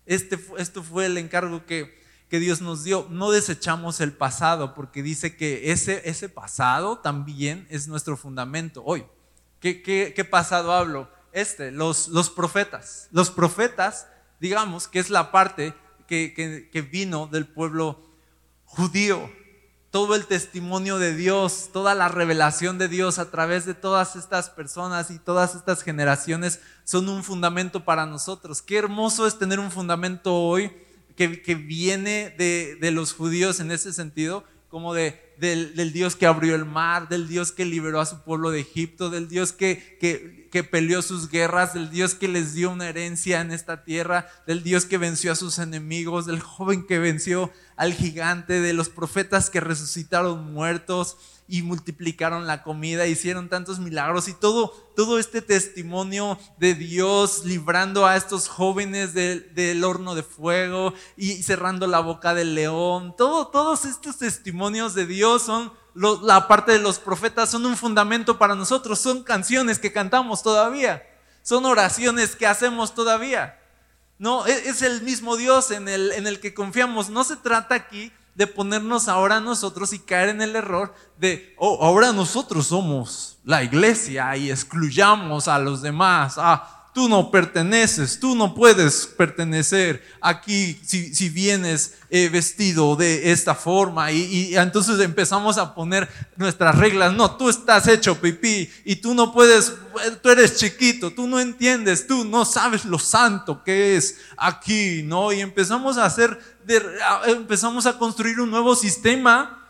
[0.06, 3.06] Este, esto fue el encargo que, que Dios nos dio.
[3.10, 8.82] No desechamos el pasado, porque dice que ese, ese pasado también es nuestro fundamento.
[8.84, 9.04] Hoy,
[9.60, 11.08] ¿qué, qué, pasado hablo?
[11.32, 13.08] este, los, los profetas.
[13.10, 14.06] Los profetas,
[14.40, 15.74] digamos, que es la parte
[16.06, 16.34] que,
[16.70, 18.02] que, vino del pueblo
[18.64, 19.30] judío.
[19.92, 24.48] Todo el testimonio de Dios, toda la revelación de Dios a través de todas estas
[24.48, 28.62] personas y todas estas generaciones son un fundamento para nosotros.
[28.62, 30.72] Qué hermoso es tener un fundamento hoy
[31.14, 36.26] que, que viene de, de los judíos en ese sentido, como de, del, Dios que
[36.26, 39.98] abrió el mar, del Dios que liberó a su pueblo de Egipto, del Dios que,
[40.00, 44.28] que, que, peleó sus guerras, del Dios que les dio una herencia en esta tierra,
[44.46, 48.88] del Dios que venció a sus enemigos, del joven que venció al gigante, de los
[48.88, 51.16] profetas que resucitaron muertos,
[51.52, 58.06] y multiplicaron la comida, hicieron tantos milagros y todo, todo este testimonio de Dios librando
[58.06, 63.14] a estos jóvenes del horno de fuego y cerrando la boca del león.
[63.18, 68.38] Todo, todos estos testimonios de Dios son la parte de los profetas, son un fundamento
[68.38, 71.02] para nosotros, son canciones que cantamos todavía,
[71.42, 73.60] son oraciones que hacemos todavía.
[74.16, 77.10] No, e, es el mismo Dios en el, en el que confiamos.
[77.10, 81.84] No se trata aquí de ponernos ahora nosotros y caer en el error de, oh,
[81.84, 86.34] ahora nosotros somos la iglesia y excluyamos a los demás.
[86.38, 93.32] Ah, tú no perteneces, tú no puedes pertenecer aquí si, si vienes eh, vestido de
[93.32, 94.12] esta forma.
[94.12, 97.14] Y, y, entonces empezamos a poner nuestras reglas.
[97.14, 99.72] No, tú estás hecho pipí y tú no puedes,
[100.22, 105.32] tú eres chiquito, tú no entiendes, tú no sabes lo santo que es aquí, ¿no?
[105.32, 106.38] Y empezamos a hacer,
[107.26, 109.66] empezamos a construir un nuevo sistema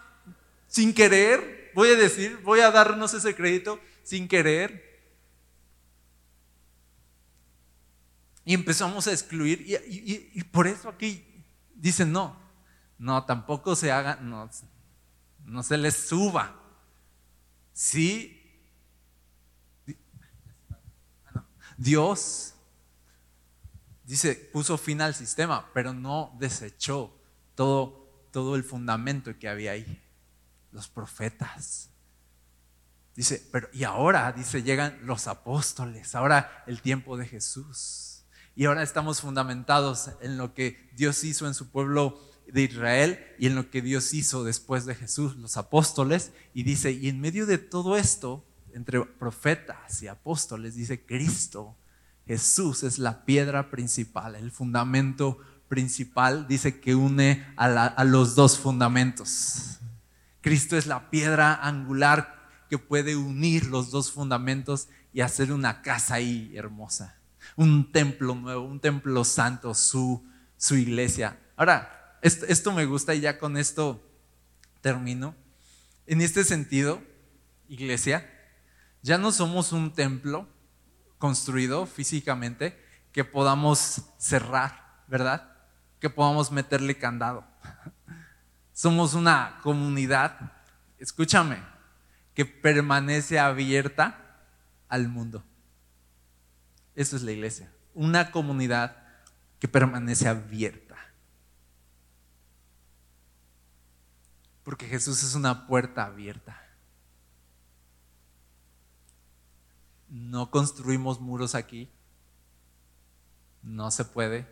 [0.66, 4.91] sin querer, voy a decir, voy a darnos ese crédito, sin querer
[8.44, 9.64] Y empezamos a excluir.
[9.88, 11.24] Y, por eso aquí
[11.74, 12.36] dicen, no,
[12.98, 14.50] no, tampoco se haga, no,
[15.44, 16.58] no se les suba.
[17.72, 18.38] Sí,
[21.76, 22.54] Dios
[24.04, 27.16] dice, puso fin al sistema, pero no desechó
[27.54, 30.02] todo, todo el fundamento que había ahí.
[30.70, 31.90] Los profetas.
[33.14, 38.11] Dice, pero y ahora, dice, llegan los apóstoles, ahora el tiempo de Jesús.
[38.54, 43.46] Y ahora estamos fundamentados en lo que Dios hizo en su pueblo de Israel y
[43.46, 46.32] en lo que Dios hizo después de Jesús, los apóstoles.
[46.52, 48.44] Y dice, y en medio de todo esto,
[48.74, 51.76] entre profetas y apóstoles, dice Cristo,
[52.26, 55.38] Jesús es la piedra principal, el fundamento
[55.68, 59.78] principal, dice que une a, los dos fundamentos.
[60.42, 66.14] Cristo es la piedra angular que puede unir los dos fundamentos y hacer una casa
[66.14, 67.21] ahí hermosa
[67.56, 70.26] un templo nuevo, un templo santo, su,
[70.56, 71.38] su iglesia.
[71.56, 74.02] Ahora, esto, esto me gusta y ya con esto
[74.80, 75.34] termino.
[76.06, 77.02] En este sentido,
[77.68, 78.28] iglesia,
[79.02, 80.48] ya no somos un templo
[81.18, 82.80] construido físicamente
[83.12, 85.56] que podamos cerrar, ¿verdad?
[86.00, 87.44] Que podamos meterle candado.
[88.72, 90.52] Somos una comunidad,
[90.98, 91.62] escúchame,
[92.34, 94.40] que permanece abierta
[94.88, 95.44] al mundo.
[96.94, 97.72] Eso es la iglesia.
[97.94, 98.96] Una comunidad
[99.58, 100.96] que permanece abierta.
[104.64, 106.60] Porque Jesús es una puerta abierta.
[110.08, 111.90] No construimos muros aquí.
[113.62, 114.46] No se puede.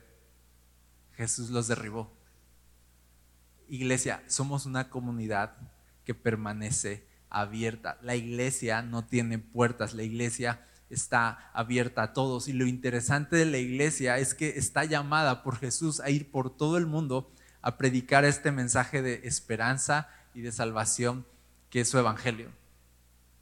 [1.14, 2.11] Jesús los derribó.
[3.68, 5.57] Iglesia, somos una comunidad
[6.05, 7.99] que permanece abierta.
[8.03, 12.49] La iglesia no tiene puertas, la iglesia está abierta a todos.
[12.49, 16.55] Y lo interesante de la iglesia es que está llamada por Jesús a ir por
[16.55, 17.30] todo el mundo
[17.62, 21.26] a predicar este mensaje de esperanza y de salvación
[21.70, 22.51] que es su evangelio.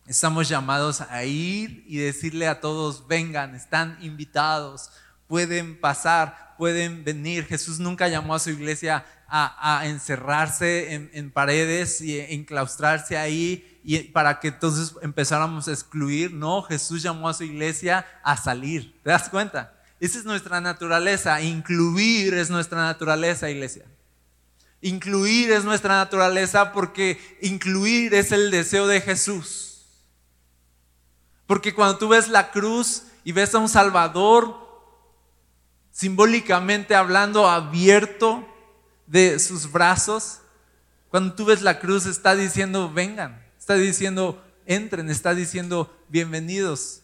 [0.06, 4.90] Estamos llamados a ir y decirle a todos, vengan, están invitados,
[5.26, 7.46] pueden pasar, pueden venir.
[7.46, 14.40] Jesús nunca llamó a su iglesia a, encerrarse en, paredes y enclaustrarse ahí y para
[14.40, 16.32] que entonces empezáramos a excluir.
[16.32, 19.00] No, Jesús llamó a su iglesia a salir.
[19.02, 19.74] ¿Te das cuenta?
[20.00, 21.40] Esa es nuestra naturaleza.
[21.40, 23.86] Incluir es nuestra naturaleza, iglesia.
[24.80, 29.86] Incluir es nuestra naturaleza porque incluir es el deseo de Jesús.
[31.46, 34.67] Porque cuando tú ves la cruz y ves a un Salvador,
[35.98, 38.46] simbólicamente hablando, abierto
[39.08, 40.38] de sus brazos,
[41.10, 47.00] cuando tú ves la cruz está diciendo, vengan, está diciendo, entren, está diciendo, bienvenidos.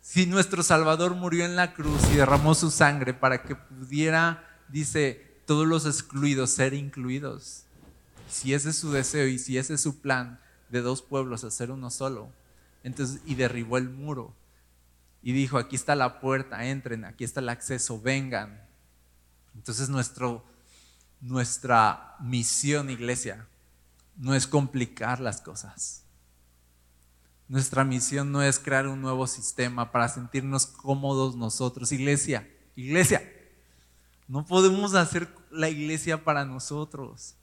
[0.00, 5.24] Si nuestro Salvador murió en la cruz y derramó su sangre para que pudiera, dice,
[5.46, 7.62] todos los excluidos ser incluidos.
[8.28, 11.70] Si ese es su deseo y si ese es su plan de dos pueblos hacer
[11.70, 12.28] uno solo,
[12.82, 14.34] entonces, y derribó el muro.
[15.22, 18.66] Y dijo, aquí está la puerta, entren, aquí está el acceso, vengan.
[19.54, 20.44] Entonces nuestro,
[21.20, 23.46] nuestra misión, iglesia,
[24.16, 26.04] no es complicar las cosas.
[27.48, 31.92] Nuestra misión no es crear un nuevo sistema para sentirnos cómodos nosotros.
[31.92, 33.22] Iglesia, iglesia,
[34.26, 37.34] no podemos hacer la iglesia para nosotros,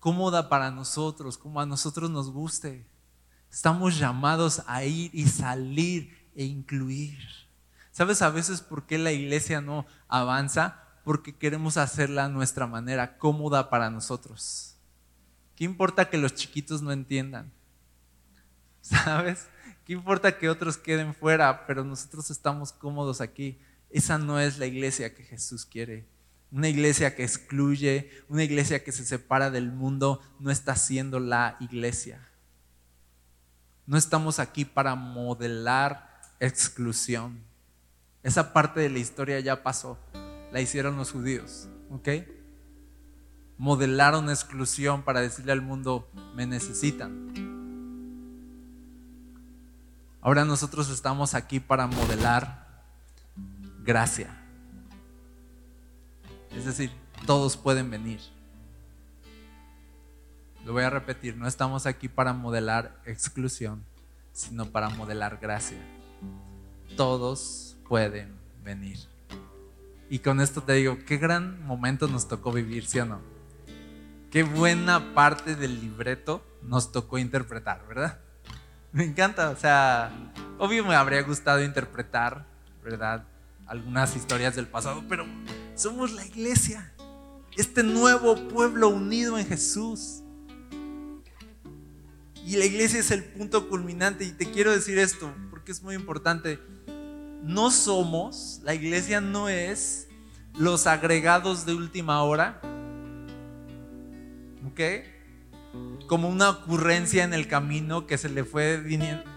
[0.00, 2.86] cómoda para nosotros, como a nosotros nos guste.
[3.52, 7.18] Estamos llamados a ir y salir e incluir.
[7.92, 10.82] ¿Sabes a veces por qué la iglesia no avanza?
[11.04, 14.76] Porque queremos hacerla nuestra manera, cómoda para nosotros.
[15.54, 17.52] ¿Qué importa que los chiquitos no entiendan?
[18.80, 19.48] ¿Sabes?
[19.84, 23.58] ¿Qué importa que otros queden fuera, pero nosotros estamos cómodos aquí?
[23.90, 26.06] Esa no es la iglesia que Jesús quiere.
[26.50, 31.56] Una iglesia que excluye, una iglesia que se separa del mundo, no está siendo la
[31.60, 32.28] iglesia.
[33.86, 37.42] No estamos aquí para modelar exclusión.
[38.22, 39.98] Esa parte de la historia ya pasó.
[40.52, 41.68] La hicieron los judíos.
[41.90, 42.08] ¿Ok?
[43.58, 47.32] Modelaron exclusión para decirle al mundo, me necesitan.
[50.20, 52.82] Ahora nosotros estamos aquí para modelar
[53.84, 54.34] gracia.
[56.50, 56.90] Es decir,
[57.26, 58.20] todos pueden venir.
[60.64, 63.84] Lo voy a repetir, no estamos aquí para modelar exclusión,
[64.32, 65.78] sino para modelar gracia.
[66.96, 68.98] Todos pueden venir.
[70.08, 73.20] Y con esto te digo, qué gran momento nos tocó vivir, ¿sí o no?
[74.30, 78.20] Qué buena parte del libreto nos tocó interpretar, ¿verdad?
[78.92, 80.12] Me encanta, o sea,
[80.58, 82.46] obvio me habría gustado interpretar,
[82.82, 83.24] ¿verdad?
[83.66, 85.26] Algunas historias del pasado, pero
[85.74, 86.92] somos la iglesia,
[87.56, 90.22] este nuevo pueblo unido en Jesús.
[92.46, 94.24] Y la iglesia es el punto culminante.
[94.24, 95.32] Y te quiero decir esto,
[95.64, 96.60] porque es muy importante.
[97.42, 100.08] No somos, la iglesia no es
[100.58, 102.60] los agregados de última hora.
[104.66, 104.80] ¿Ok?
[106.06, 108.82] Como una ocurrencia en el camino que se le fue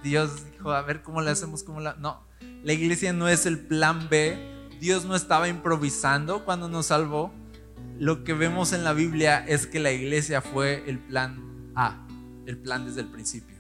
[0.04, 1.94] Dios dijo, a ver cómo le hacemos, cómo la.
[1.94, 2.28] No,
[2.62, 4.38] la iglesia no es el plan B.
[4.82, 7.32] Dios no estaba improvisando cuando nos salvó.
[8.00, 12.04] Lo que vemos en la Biblia es que la iglesia fue el plan A
[12.48, 13.57] el plan desde el principio.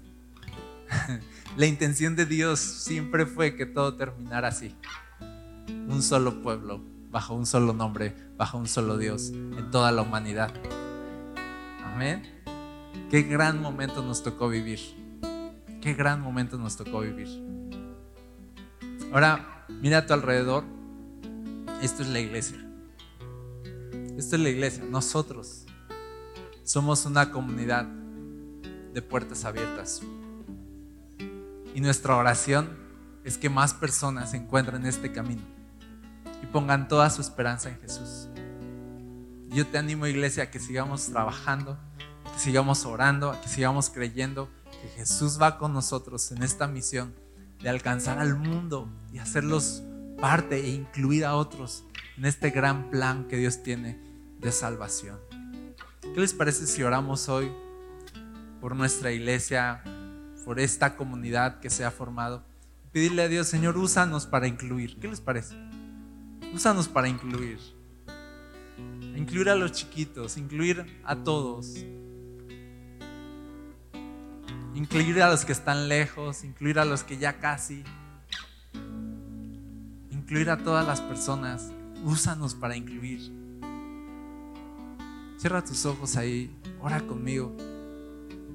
[1.58, 4.76] La intención de Dios siempre fue que todo terminara así.
[5.88, 10.54] Un solo pueblo, bajo un solo nombre, bajo un solo Dios, en toda la humanidad.
[11.84, 12.22] Amén.
[13.10, 14.80] Qué gran momento nos tocó vivir.
[15.82, 17.28] Qué gran momento nos tocó vivir.
[19.12, 20.64] Ahora, mira a tu alrededor.
[21.82, 22.58] Esto es la iglesia.
[24.18, 24.84] Esto es la iglesia.
[24.90, 25.66] Nosotros
[26.64, 27.88] somos una comunidad
[28.94, 30.02] de puertas abiertas.
[31.74, 32.78] Y nuestra oración
[33.24, 35.44] es que más personas se encuentren este camino
[36.42, 38.30] y pongan toda su esperanza en Jesús.
[39.50, 41.78] Yo te animo, iglesia, a que sigamos trabajando,
[42.34, 44.50] que sigamos orando, a que sigamos creyendo
[44.82, 47.16] que Jesús va con nosotros en esta misión
[47.62, 49.84] de alcanzar al mundo y hacerlos
[50.20, 51.86] parte e incluir a otros
[52.18, 54.00] en este gran plan que Dios tiene
[54.40, 55.20] de salvación.
[56.02, 57.52] ¿Qué les parece si oramos hoy
[58.62, 59.84] por nuestra iglesia,
[60.48, 62.42] por esta comunidad que se ha formado?
[62.94, 64.98] Pedirle a Dios, Señor, úsanos para incluir.
[64.98, 65.58] ¿Qué les parece?
[66.54, 67.60] Úsanos para incluir.
[69.18, 71.86] Incluir a los chiquitos, incluir a todos.
[74.74, 77.84] Incluir a los que están lejos, incluir a los que ya casi.
[80.12, 81.74] Incluir a todas las personas.
[82.06, 83.34] Úsanos para incluir.
[85.40, 87.54] Cierra tus ojos ahí, ora conmigo.